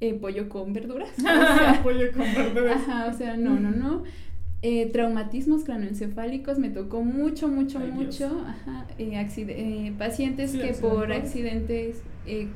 [0.00, 1.10] eh, pollo con verduras.
[1.18, 2.80] o sea, Pollo con verduras.
[2.88, 4.02] Ajá, o sea, no, no, no.
[4.64, 8.44] Eh, traumatismos cranoencefálicos me tocó mucho, mucho, Ay, mucho.
[8.46, 12.46] Ajá, eh, eh, pacientes Sí, que por accidentes, eh,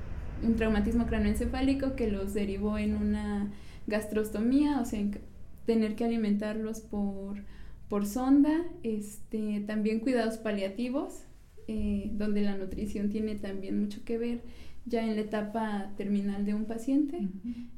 [0.42, 3.50] un traumatismo cranoencefálico que los derivó en una
[3.86, 5.18] gastrostomía, o sea, en
[5.64, 7.38] tener que alimentarlos por,
[7.88, 8.64] por sonda.
[8.82, 11.24] Este, también cuidados paliativos,
[11.68, 14.42] eh, donde la nutrición tiene también mucho que ver
[14.86, 17.28] ya en la etapa terminal de un paciente.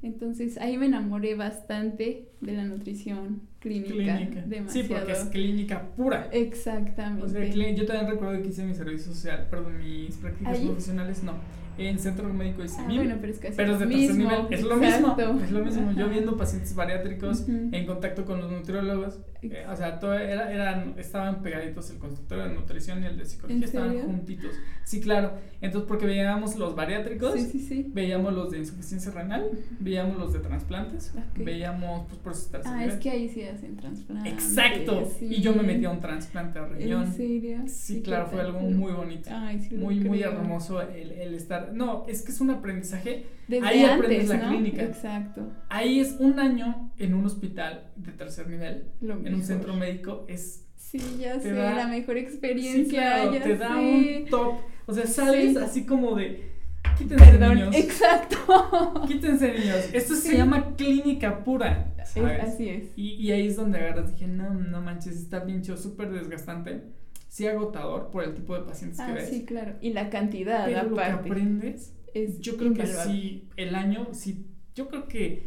[0.02, 3.94] Entonces ahí me enamoré bastante de la nutrición clínica.
[3.94, 4.42] Clínica.
[4.42, 4.94] Sí, Demasiado.
[4.94, 6.28] porque es clínica pura.
[6.32, 7.24] Exactamente.
[7.24, 10.66] O sea, yo también recuerdo que hice mi servicio social, perdón, mis prácticas ¿Ahí?
[10.66, 11.32] profesionales, no,
[11.79, 14.31] en Centro Médico de Ah, bueno, pero es casi pero es de tercer mismo.
[14.31, 14.47] nivel.
[14.51, 15.33] Es lo exacto.
[15.35, 15.45] mismo.
[15.45, 15.93] Es lo mismo.
[15.93, 19.18] Yo viendo pacientes bariátricos en contacto con los nutriólogos.
[19.43, 23.24] eh, o sea, todo era, eran, estaban pegaditos el consultorio de nutrición y el de
[23.24, 24.51] psicología ¿En estaban juntitos.
[24.85, 25.33] Sí, claro.
[25.61, 27.87] Entonces, porque veíamos los bariátricos, Sí, sí, sí.
[27.95, 29.49] veíamos los de insuficiencia renal,
[29.79, 32.95] veíamos los de trasplantes, veíamos pues por su tercer Ah, nivel.
[32.95, 34.33] es que ahí sí hacen trasplantes.
[34.33, 35.09] Exacto.
[35.20, 37.05] Y yo me metí a un trasplante de riñón.
[37.05, 37.59] ¿En serio?
[37.66, 39.31] Sí, ¿Y claro, fue algo muy bonito.
[39.33, 41.68] Ay, muy, muy hermoso el, el estar.
[41.73, 43.27] No, es que es un aprendizaje.
[43.49, 44.49] Desde Ahí antes, aprendes la ¿no?
[44.51, 44.83] clínica.
[44.83, 45.53] Exacto.
[45.69, 50.25] Ahí es un año en un hospital de tercer nivel, Lo en un centro médico,
[50.29, 50.64] es.
[50.77, 53.01] Sí, ya sé, da- la mejor Sí, experiencia.
[53.01, 54.19] claro, ya te da sé.
[54.25, 54.55] un top.
[54.87, 55.59] O sea, sales Sí.
[55.59, 56.49] así como de.
[56.97, 57.75] Quítense Perdón, niños.
[57.77, 59.05] exacto.
[59.09, 59.89] Quítense niños.
[59.93, 60.37] Esto se Sí.
[60.37, 61.95] llama clínica pura.
[62.43, 62.85] Así es.
[62.97, 64.12] Y, y ahí es donde agarras.
[64.12, 66.83] Dije, no, no manches, está bien chido, súper desgastante.
[67.29, 69.29] Sí, agotador por el tipo de pacientes que Ah, ves.
[69.29, 69.74] sí, claro.
[69.81, 71.29] Y la cantidad, pero lo que aparte.
[71.29, 75.43] aprendes es Yo creo que sí, el año, sí, yo creo que,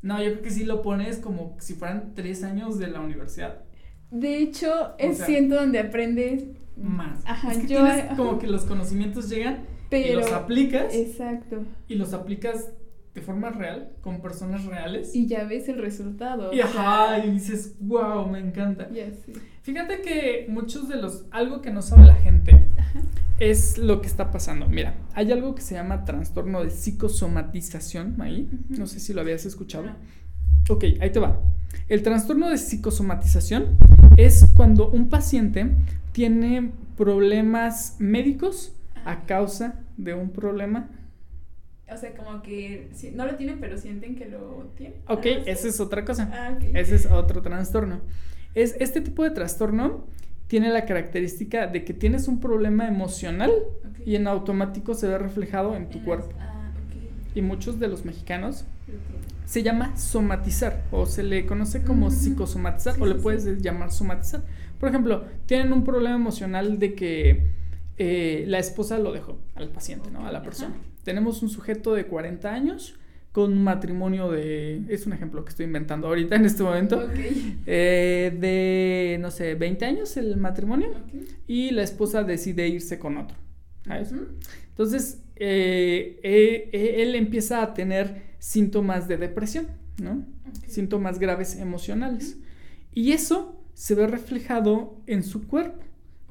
[0.00, 3.62] no, yo creo que sí lo pones como si fueran tres años de la universidad,
[4.10, 6.44] De hecho, es sea, siento donde aprendes
[6.76, 7.20] más.
[7.26, 8.16] Ajá, es que yo- tienes ajá.
[8.16, 11.64] como que los conocimientos llegan y pero los aplicas exacto.
[11.88, 12.70] y los aplicas
[13.14, 15.14] de forma real, con personas reales.
[15.14, 16.52] Y ya ves el resultado.
[16.52, 18.88] Y ajá, dices, wow, me encanta.
[19.62, 22.66] Fíjate que muchos de los, algo que no sabe la gente
[23.38, 24.66] es lo que está pasando.
[24.66, 28.48] Mira, hay algo que se llama trastorno de psicosomatización ahí.
[28.68, 29.84] No sé si lo habías escuchado.
[29.84, 29.96] No.
[30.68, 31.40] Ok, ahí te va.
[31.88, 33.76] El trastorno de psicosomatización
[34.16, 35.74] es cuando un paciente
[36.12, 38.72] tiene problemas médicos
[39.04, 40.88] a causa de un problema.
[41.94, 44.98] O sea, como que no lo tienen, pero sienten que lo tienen.
[45.08, 45.42] Ok, así.
[45.50, 46.30] esa es otra cosa.
[46.32, 46.64] Ah, ok.
[46.74, 48.00] Ese es otro trastorno.
[48.54, 50.06] Es, este tipo de trastorno
[50.46, 54.06] tiene la característica de que tienes un problema emocional Ok.
[54.06, 56.28] y en automático se ve reflejado en tu En cuerpo.
[56.36, 57.36] las- Ah, ok.
[57.36, 58.64] Y muchos de los mexicanos
[59.46, 62.14] se llama somatizar o se le conoce como Ujú.
[62.16, 63.56] psicosomatizar Sí, o le puedes sí.
[63.60, 64.42] llamar somatizar.
[64.78, 67.46] Por ejemplo, tienen un problema emocional de que
[67.98, 70.26] eh, la esposa lo dejó al paciente, ¿no?
[70.26, 70.74] A la persona.
[70.74, 70.84] ajá.
[71.04, 72.98] Tenemos un sujeto de 40 años
[73.32, 77.08] con un matrimonio de, es un ejemplo que estoy inventando ahorita en este momento,
[77.66, 80.90] eh, de, no sé, 20 años el matrimonio
[81.46, 83.36] y la esposa decide irse con otro.
[84.68, 89.68] Entonces, eh, eh, él empieza a tener síntomas de depresión,
[90.00, 90.24] ¿no?
[90.66, 92.36] Síntomas graves emocionales.
[92.94, 95.82] Y eso se ve reflejado en su cuerpo.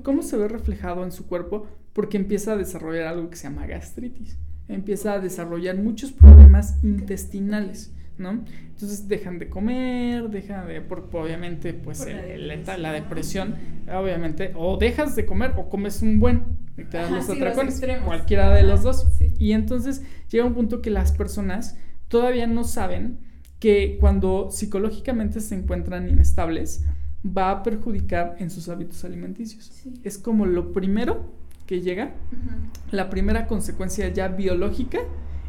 [0.03, 1.67] ¿Cómo se ve reflejado en su cuerpo?
[1.93, 4.37] Porque empieza a desarrollar algo que se llama gastritis.
[4.71, 8.43] Empieza a desarrollar muchos problemas intestinales, ¿no?
[8.69, 13.55] Entonces dejan de comer, dejan de, por, obviamente, pues Por la el- el- la, depresión.
[13.93, 16.43] obviamente, o dejas de comer o comes un buen,
[16.77, 19.07] y te das Ajá, los sí, los atracones, cualquiera de los dos.
[19.17, 19.33] sí.
[19.37, 23.19] Y entonces llega un punto que las personas todavía no saben
[23.59, 26.83] que cuando psicológicamente se encuentran inestables,
[27.25, 29.65] va a perjudicar en sus hábitos alimenticios.
[29.65, 29.93] Sí.
[30.03, 31.31] Es como lo primero
[31.65, 32.95] que llega, Ujú.
[32.95, 34.99] la primera consecuencia ya biológica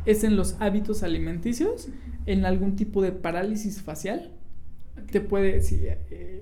[0.07, 1.89] es en los hábitos alimenticios,
[2.27, 4.31] en algún tipo de parálisis facial.
[5.01, 5.11] Ok.
[5.11, 5.99] Te puede, sí, eh,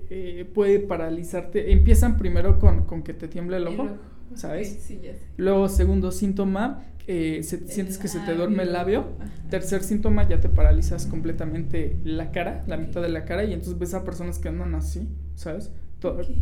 [0.09, 1.71] eh, puede paralizarte.
[1.71, 3.89] Empiezan primero con, con que te tiembla el ojo,
[4.35, 4.79] ¿sabes?
[4.81, 5.21] sí, ya sé.
[5.37, 9.05] Luego, segundo síntoma, eh, se- sientes que se te duerme el labio.
[9.19, 9.31] Ajá.
[9.49, 13.77] Tercer síntoma, ya te paralizas completamente la cara, la mitad de la cara, y entonces
[13.79, 15.71] ves a personas que andan así, ¿sabes?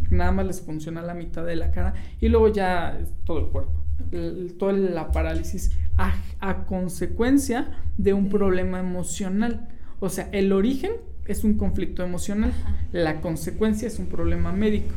[0.10, 3.72] Nada más les funciona la mitad de la cara, y luego ya todo el cuerpo.
[4.08, 4.14] Ok.
[4.14, 9.68] L- toda la parálisis a, a consecuencia de un problema emocional.
[10.00, 10.92] O sea, el origen
[11.26, 12.76] es un conflicto emocional, Ajá.
[12.92, 14.94] la consecuencia es un problema médico.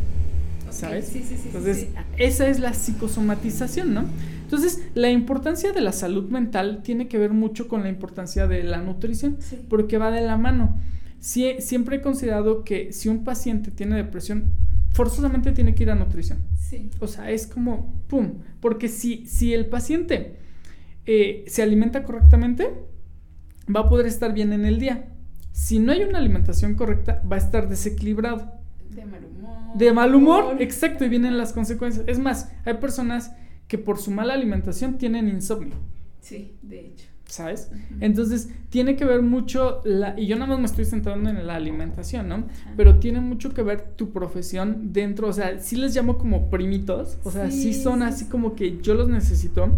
[0.70, 1.06] ¿sabes?
[1.08, 1.36] Sí, sí, sí.
[1.36, 1.88] sí, Entonces, sí.
[2.16, 4.04] esa es la psicosomatización, ¿no?
[4.44, 8.62] Entonces, la importancia de la salud mental tiene que ver mucho con la importancia de
[8.62, 9.36] la nutrición,
[9.68, 10.78] porque va de la mano.
[11.22, 14.52] Sie- siempre he considerado que si un paciente tiene depresión,
[14.90, 16.38] forzosamente tiene que ir a nutrición.
[16.58, 16.90] Sí.
[17.00, 18.40] O sea, es como, ¡pum!
[18.60, 20.36] Porque si, si el paciente
[21.06, 22.74] eh, se alimenta correctamente,
[23.74, 25.08] va a poder estar bien en el día.
[25.52, 28.52] Si no hay una alimentación correcta, va a estar desequilibrado.
[28.90, 29.78] De mal humor.
[29.78, 32.04] De mal humor, exacto, y vienen las consecuencias.
[32.08, 33.32] Es más, hay personas
[33.68, 35.76] que por su mala alimentación tienen insomnio,
[36.20, 37.06] Sí, de hecho.
[37.32, 37.70] ¿Sabes?
[38.00, 41.54] Entonces, tiene que ver mucho, la, y yo nada más me estoy centrando en la
[41.54, 42.34] alimentación, ¿no?
[42.34, 42.74] Ajá.
[42.76, 47.16] Pero tiene mucho que ver tu profesión dentro, o sea, sí les llamo como primitos,
[47.24, 48.30] o sea, sí, Sí, son sí, así sí.
[48.30, 49.70] como que yo los necesito,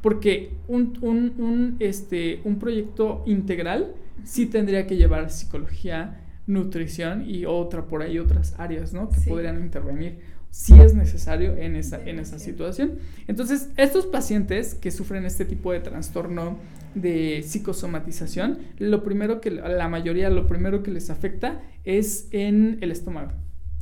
[0.00, 3.92] porque un, un, un, este, un proyecto integral
[4.24, 9.10] sí tendría que llevar psicología, nutrición y otra por ahí, otras áreas, ¿no?
[9.10, 10.18] Que podrían intervenir
[10.52, 12.98] si es necesario en esa, en esa situación.
[13.26, 16.58] Entonces, estos pacientes que sufren este tipo de trastorno
[16.94, 22.90] de psicosomatización, lo primero que, la mayoría, lo primero que les afecta es en el
[22.90, 23.32] estómago,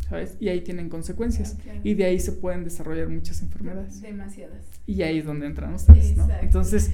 [0.09, 0.37] ¿sabes?
[0.39, 1.57] Y ahí tienen consecuencias.
[1.59, 1.81] Ah, claro.
[1.83, 4.01] Y de ahí se pueden desarrollar muchas enfermedades.
[4.01, 4.65] Demasiadas.
[4.87, 6.23] Y ahí es donde entran ustedes, ¿no?
[6.23, 6.47] Exacto.
[6.47, 6.93] Entonces,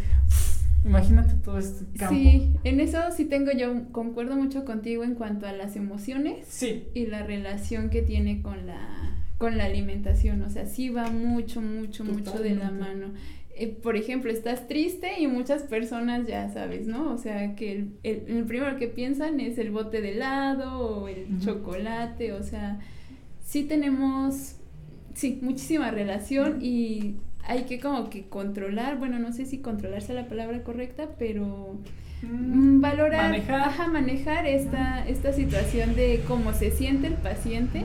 [0.87, 2.15] imagínate todo este campo.
[2.15, 6.85] Sí, en eso sí tengo yo, concuerdo mucho contigo en cuanto a las emociones Sí.
[6.95, 10.43] y la relación que tiene con la, con la alimentación.
[10.43, 13.09] O sea, sí va mucho, mucho, mucho de la mano.
[13.59, 17.13] Eh, por ejemplo, estás triste y muchas personas ya sabes, ¿no?
[17.13, 21.09] O sea, que el, el, el primero que piensan es el bote de helado o
[21.09, 22.33] el chocolate.
[22.33, 22.79] O sea,
[23.45, 24.57] sí tenemos,
[25.15, 30.17] sí, muchísima relación y hay que como que controlar, bueno, no sé si controlar sea
[30.17, 31.79] la palabra correcta, pero
[32.23, 33.61] mm, valorar, Manejar.
[33.61, 37.85] ajá, manejar esta, esta situación de cómo se siente el paciente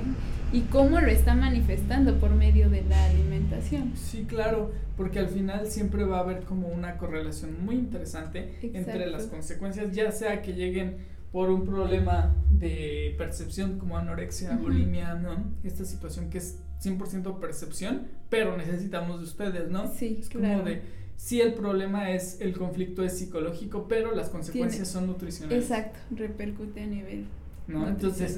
[0.51, 3.93] y cómo lo está manifestando por medio de la alimentación.
[3.95, 9.07] Sí, claro, porque al final siempre va a haber como una correlación muy interesante entre
[9.07, 10.97] las consecuencias, ya sea que lleguen
[11.31, 15.45] por un problema de percepción como anorexia, bulimia, ¿no?
[15.63, 19.87] Esta situación que es 100% percepción, pero necesitamos de ustedes, ¿no?
[19.93, 20.59] Sí, es claro.
[20.59, 20.81] como de,
[21.15, 25.63] sí el problema es, el conflicto es psicológico, pero las consecuencias son nutricionales.
[25.63, 27.25] Exacto, repercute a nivel
[27.67, 27.87] ¿no?
[27.87, 28.37] Entonces.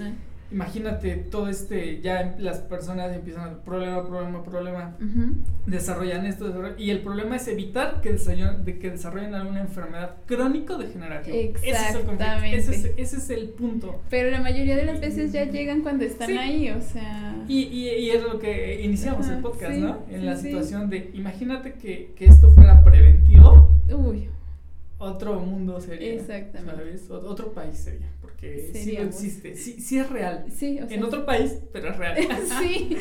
[0.53, 4.95] Imagínate todo este, ya las personas empiezan a problema, problema, problema,
[5.65, 10.15] desarrollan esto, desarrollan- y el problema es evitar que desarrollen, de que desarrollen alguna enfermedad
[10.27, 11.35] crónico-degenerativa.
[11.35, 11.63] Ese es
[11.95, 12.57] el Exactamente.
[12.57, 14.01] Ese es, ese es el punto.
[14.09, 16.37] Pero la mayoría de las veces ya llegan cuando están Sí.
[16.37, 17.35] ahí, o sea...
[17.47, 19.99] Y, y, y es lo que iniciamos el podcast, sí, ¿no?
[20.09, 24.29] En sí, la situación de, imagínate que, que esto fuera preventivo, Uy,
[24.97, 26.13] otro mundo sería.
[26.13, 26.75] Exactamente.
[26.75, 27.09] ¿sabes?
[27.09, 29.15] Otro país sería, porque sí Seríamos.
[29.15, 30.45] existe, sí, sí es real.
[30.53, 30.97] sí, o sea...
[30.97, 32.17] En otro país, pero es real.
[32.61, 32.97] sí,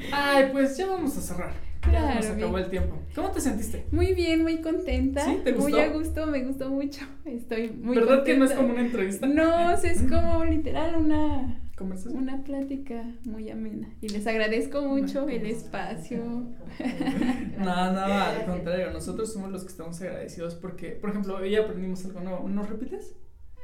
[0.12, 1.52] Ay, pues ya vamos a cerrar.
[1.90, 2.64] ya nos acabó bien.
[2.64, 2.98] el tiempo.
[3.14, 3.84] ¿Cómo te sentiste?
[3.90, 5.24] muy bien, muy contenta.
[5.24, 5.38] ¿Sí?
[5.44, 5.80] ¿Te Muy gustó?
[5.80, 7.04] a gusto, me gustó mucho.
[7.24, 8.56] Estoy muy ¿Verdad que no es contenta.
[8.62, 9.26] como una entrevista?
[9.26, 12.22] No, es como literal una conversación.
[12.22, 13.88] Una plática muy amena.
[14.00, 16.22] Y les agradezco mucho el espacio.
[17.58, 22.04] Nada, nada, al contrario, nosotros somos los que estamos agradecidos porque, por ejemplo, hoy aprendimos
[22.04, 22.48] algo nuevo.
[22.48, 23.16] ¿Nos repites?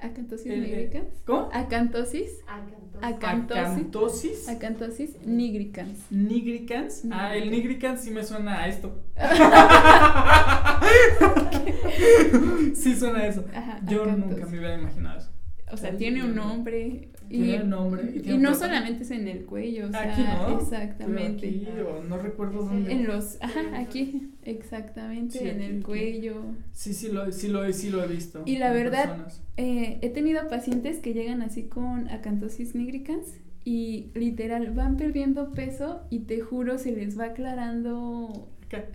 [0.02, 1.20] Acantosis nigricans.
[1.26, 1.50] ¿Cómo?
[1.52, 2.40] Acantosis.
[2.46, 3.02] Acantosis.
[3.02, 4.48] Acantosis.
[4.48, 6.11] Acantosis nigricans.
[6.11, 7.02] Nigricans.
[7.11, 9.04] Ah, el nigricans sí me suena a esto.
[12.74, 13.44] sí suena a eso.
[13.54, 14.36] Ajá, Yo acantosis.
[14.36, 15.30] nunca me hubiera imaginado eso.
[15.72, 17.11] O sea, tiene un nombre.
[17.30, 20.12] Y, Tiene nombre y y tiene un no solamente es en el cuello, o sea,
[20.12, 20.60] Aquí no.
[20.60, 21.46] exactamente.
[21.46, 22.90] Aquí, o no recuerdo dónde.
[22.90, 26.42] En los, ajá, aquí, exactamente, Sí, en aquí, el cuello.
[26.72, 28.42] Sí, sí lo, sí lo, sí lo he visto.
[28.46, 29.28] Y la verdad.
[29.56, 36.00] Eh, he tenido pacientes que llegan así con acantosis nigricans y literal van perdiendo peso
[36.10, 38.48] y te juro se les va aclarando,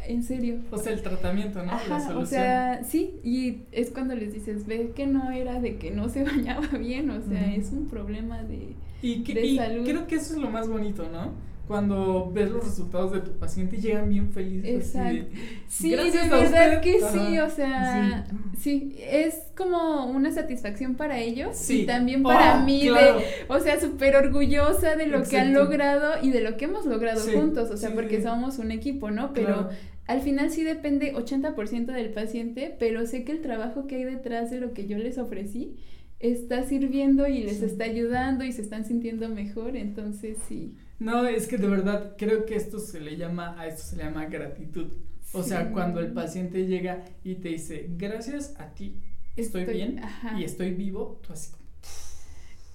[0.08, 0.60] En serio.
[0.72, 1.72] O sea, el tratamiento, ¿no?
[1.90, 2.18] La solución.
[2.24, 6.08] o sea, sí, y es cuando les dices, ve que no era de que no
[6.10, 8.70] se bañaba bien, o sea, es un problema de...
[9.02, 9.84] y, que- de y salud.
[9.86, 11.32] creo que eso es lo más bonito, ¿no?
[11.68, 14.64] Cuando ves los resultados de tu paciente y llegan bien felices.
[14.64, 15.36] de, Exacto.
[15.68, 18.96] Sí, de verdad que sí, o sea, sí.
[19.00, 21.82] es como una satisfacción para ellos Sí.
[21.82, 23.18] y también para Oh, mí claro.
[23.20, 26.86] de, o sea, súper orgullosa de lo que han logrado y de lo que hemos
[26.86, 29.34] logrado Sí, juntos, o sea, porque somos un equipo, ¿no?
[29.34, 29.70] Pero Claro.
[30.06, 34.52] al final sí depende 80% del paciente, pero sé que el trabajo que hay detrás
[34.52, 35.78] de lo que yo les ofrecí
[36.20, 40.76] está sirviendo y les está ayudando y se están sintiendo mejor, entonces sí.
[41.00, 44.04] No, es que de verdad creo que esto se le llama, a esto se le
[44.04, 44.88] llama gratitud.
[45.34, 48.96] O sea, cuando el paciente llega y te dice, gracias a ti,
[49.36, 50.40] estoy, Estoy- bien ajá.
[50.40, 51.52] y estoy vivo, tú así.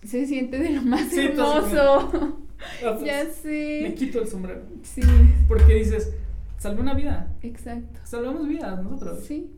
[0.02, 2.10] Se siente de lo más Sí, hermoso.
[2.82, 3.94] como, ya Me sé.
[3.98, 4.62] quito el sombrero.
[4.82, 5.00] Sí,
[5.48, 6.12] Porque dices,
[6.58, 8.00] salvé una vida, exacto.
[8.04, 9.24] salvamos vidas nosotros.
[9.24, 9.50] Sí.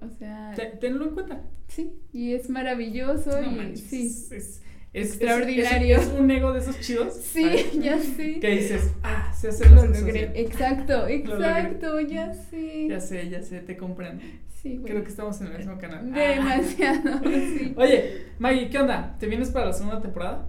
[0.00, 1.42] O sea, Te- tenlo en cuenta.
[1.68, 4.34] sí, y es maravilloso No y manches, sí.
[4.34, 4.59] Es,
[4.92, 5.96] es- Extraordinario.
[5.96, 7.14] Es, es un ego de esos chidos.
[7.14, 7.72] Sí, ¿sabes?
[7.80, 8.40] ya sé.
[8.40, 10.32] Que dices, ah, se hace Lo logré.
[10.34, 12.88] Exacto, exacto, ya sé.
[12.88, 14.22] Ya sé, ya sé, te comprendo.
[14.62, 14.86] Sí, bueno.
[14.86, 16.10] Creo que estamos en el mismo canal.
[16.14, 16.18] Ah.
[16.18, 17.74] Demasiado, sí.
[17.76, 19.16] Oye, Maggie, ¿qué onda?
[19.18, 20.48] ¿Te vienes para la segunda temporada?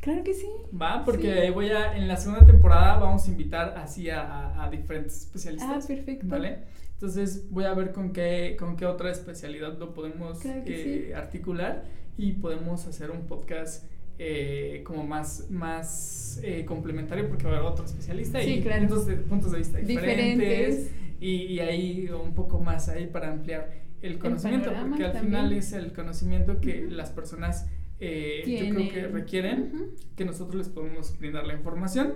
[0.00, 0.46] Claro que sí.
[0.80, 1.50] Va, porque Sí.
[1.52, 5.24] voy a, en la segunda temporada vamos a invitar así a, a- a diferentes Ah,
[5.26, 5.86] especialistas.
[5.86, 6.26] perfecto.
[6.26, 6.58] ¿Vale?
[6.94, 11.12] Entonces voy a ver con qué, con qué otra especialidad lo podemos Claro eh, sí.
[11.12, 11.84] articular
[12.20, 17.70] y podemos hacer un podcast eh, como más, más eh, complementario porque va a haber
[17.70, 18.80] otro especialista Sí, y claro.
[18.86, 20.90] puntos, de, puntos de vista diferentes, Diferentes.
[21.20, 25.34] Y, y ahí un poco más ahí para ampliar el conocimiento panorama porque al también.
[25.34, 26.94] final es el conocimiento que Ujú.
[26.94, 27.68] las personas
[27.98, 29.94] eh, yo creo que requieren Ujú.
[30.16, 32.14] que nosotros les podemos brindar la información.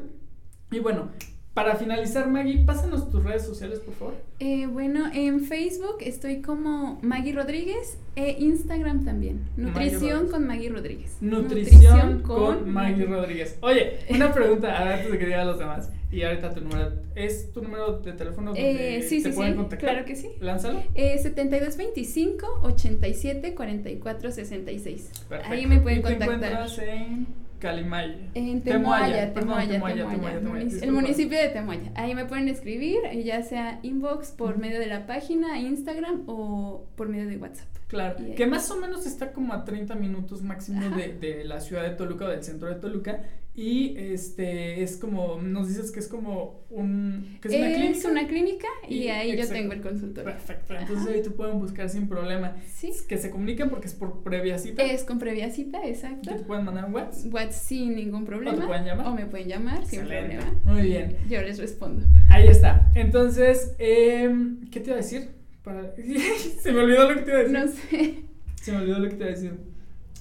[0.70, 1.11] Y bueno,
[1.55, 4.14] para finalizar, Maggie, pásanos tus redes sociales, por favor.
[4.40, 9.44] Eh, bueno, en Facebook estoy como Maggie Rodríguez e Instagram también.
[9.57, 11.16] Nutrición con Maggie Rodríguez.
[11.20, 13.57] Nutrición, con, Maggie Rodríguez.
[13.61, 15.90] Oye, una pregunta a ver, antes de que diga los demás.
[16.11, 16.92] Y ahorita tu número.
[17.16, 19.90] ¿Es tu número de teléfono donde Eh, sí, te sí, pueden sí, contactar?
[19.90, 20.28] claro que sí.
[20.40, 20.80] Lánzalo.
[20.94, 25.11] Eh, 7225 87 44 66.
[25.28, 25.52] Perfecto.
[25.52, 26.34] Ahí me pueden y te contactar.
[26.34, 27.26] encuentras en
[27.64, 28.14] Calimaya.
[28.34, 30.38] En Temoaya, Temoaya, Temoaya.
[30.82, 31.92] El municipio de Temoaya.
[31.94, 36.84] Ahí me pueden escribir, eh, ya sea inbox por medio de la página, Instagram o
[36.94, 37.68] por medio de WhatsApp.
[37.88, 41.84] Claro, que más o menos está como a 30 minutos máximo de, de la ciudad
[41.84, 43.22] de Toluca o del centro de Toluca.
[43.57, 47.38] Y este es como, nos dices que es como un.
[47.40, 48.09] que es una clínica.
[48.09, 49.55] una clínica y, Y- ahí exacto.
[49.55, 50.32] yo tengo el consultorio.
[50.32, 51.14] Perfecto, entonces Ajá.
[51.14, 52.57] ahí te pueden buscar sin problema.
[52.66, 52.90] Sí.
[53.09, 54.82] Que se comuniquen porque es por previa cita.
[54.82, 56.30] Es con previa cita, exacto.
[56.32, 57.32] Que te pueden mandar un WhatsApp.
[57.32, 58.66] WhatsApp sin ningún problema.
[58.66, 59.07] pueden llamar.
[59.07, 60.36] O me pueden llamar sin Excelente.
[60.38, 60.61] problema.
[60.64, 61.16] Muy bien.
[61.30, 62.05] Yo les respondo.
[62.30, 62.90] Ahí está.
[62.96, 65.28] Entonces, em, ¿qué te iba a decir?
[65.62, 65.94] Para...
[66.61, 67.59] se me olvidó lo que te iba a decir.
[67.59, 68.14] No sé.
[68.61, 69.52] Se me olvidó lo que te iba a decir.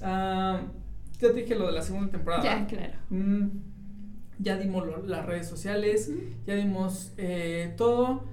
[0.03, 0.61] Ah,
[1.23, 2.43] ya te dije lo de la segunda temporada.
[2.43, 2.93] Ya, claro.
[3.09, 3.47] Mm,
[4.39, 6.11] ya dimos lo- las redes sociales,
[6.45, 8.25] ya dimos eh, todo.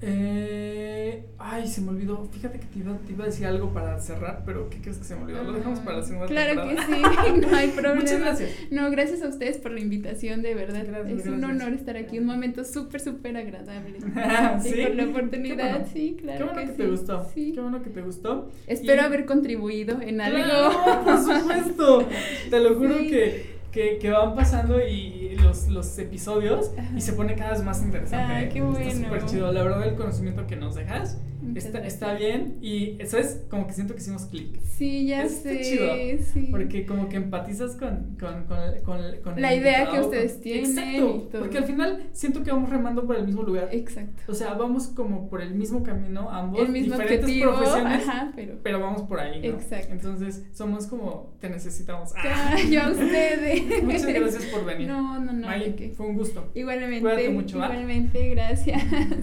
[0.00, 2.24] Eh, ay, se me olvidó.
[2.30, 5.04] Fíjate que te iba, te iba a decir algo para cerrar, pero ¿qué crees que
[5.04, 5.42] se me olvidó?
[5.42, 6.86] Lo dejamos para la segunda Claro temporada.
[6.86, 7.94] que sí, no hay problema.
[7.96, 8.50] Muchas gracias.
[8.70, 10.84] No, gracias a ustedes por la invitación, de verdad.
[10.86, 11.62] Gracias, es un gracias.
[11.62, 13.98] honor estar aquí, un momento súper, súper agradable.
[14.62, 14.68] ¿Sí?
[14.80, 15.86] Y por la Qué oportunidad, bueno.
[15.92, 16.90] sí, Qué claro bueno que, que, te sí.
[16.90, 17.28] gustó.
[17.34, 17.52] Sí.
[17.54, 18.50] Qué bueno que te gustó.
[18.66, 20.38] Espero Y- haber contribuido en algo.
[20.44, 22.08] Claro, por supuesto.
[22.50, 23.08] Te lo juro Sí.
[23.10, 27.80] que, que, que van pasando y los, los episodios y se pone cada vez más
[27.80, 28.32] interesante.
[28.34, 28.48] Ay, ¿eh?
[28.52, 29.04] qué Está bueno.
[29.04, 29.52] súper chido.
[29.52, 31.18] La verdad, el conocimiento que nos dejas
[31.54, 33.42] está, está, bien y, ¿sabes?
[33.50, 34.60] Como que siento que hicimos clic.
[34.62, 35.60] Sí, ya sé.
[35.62, 36.48] Chido, sí.
[36.50, 40.78] Porque como que empatizas con, con, con, con, la idea que ustedes tienen.
[40.78, 41.38] Exacto.
[41.38, 43.68] Porque al final siento que vamos remando por el mismo lugar.
[43.72, 44.22] Exacto.
[44.26, 46.60] O sea, vamos como por el mismo camino, ambos.
[46.60, 48.08] El mismo diferentes objetivo, profesiones.
[48.08, 48.58] Ajá, pero...
[48.62, 49.46] pero vamos por ahí, ¿no?
[49.46, 49.92] Exacto.
[49.92, 52.12] Entonces, somos como, te necesitamos.
[52.16, 52.56] ¡Ah!
[52.70, 53.82] Yo a ustedes.
[53.82, 54.88] Muchas gracias por venir.
[54.88, 55.48] No, no, no.
[55.96, 56.50] Fue un gusto.
[56.54, 57.00] Igualmente.
[57.00, 58.82] Cuídate mucho, Igualmente, gracias.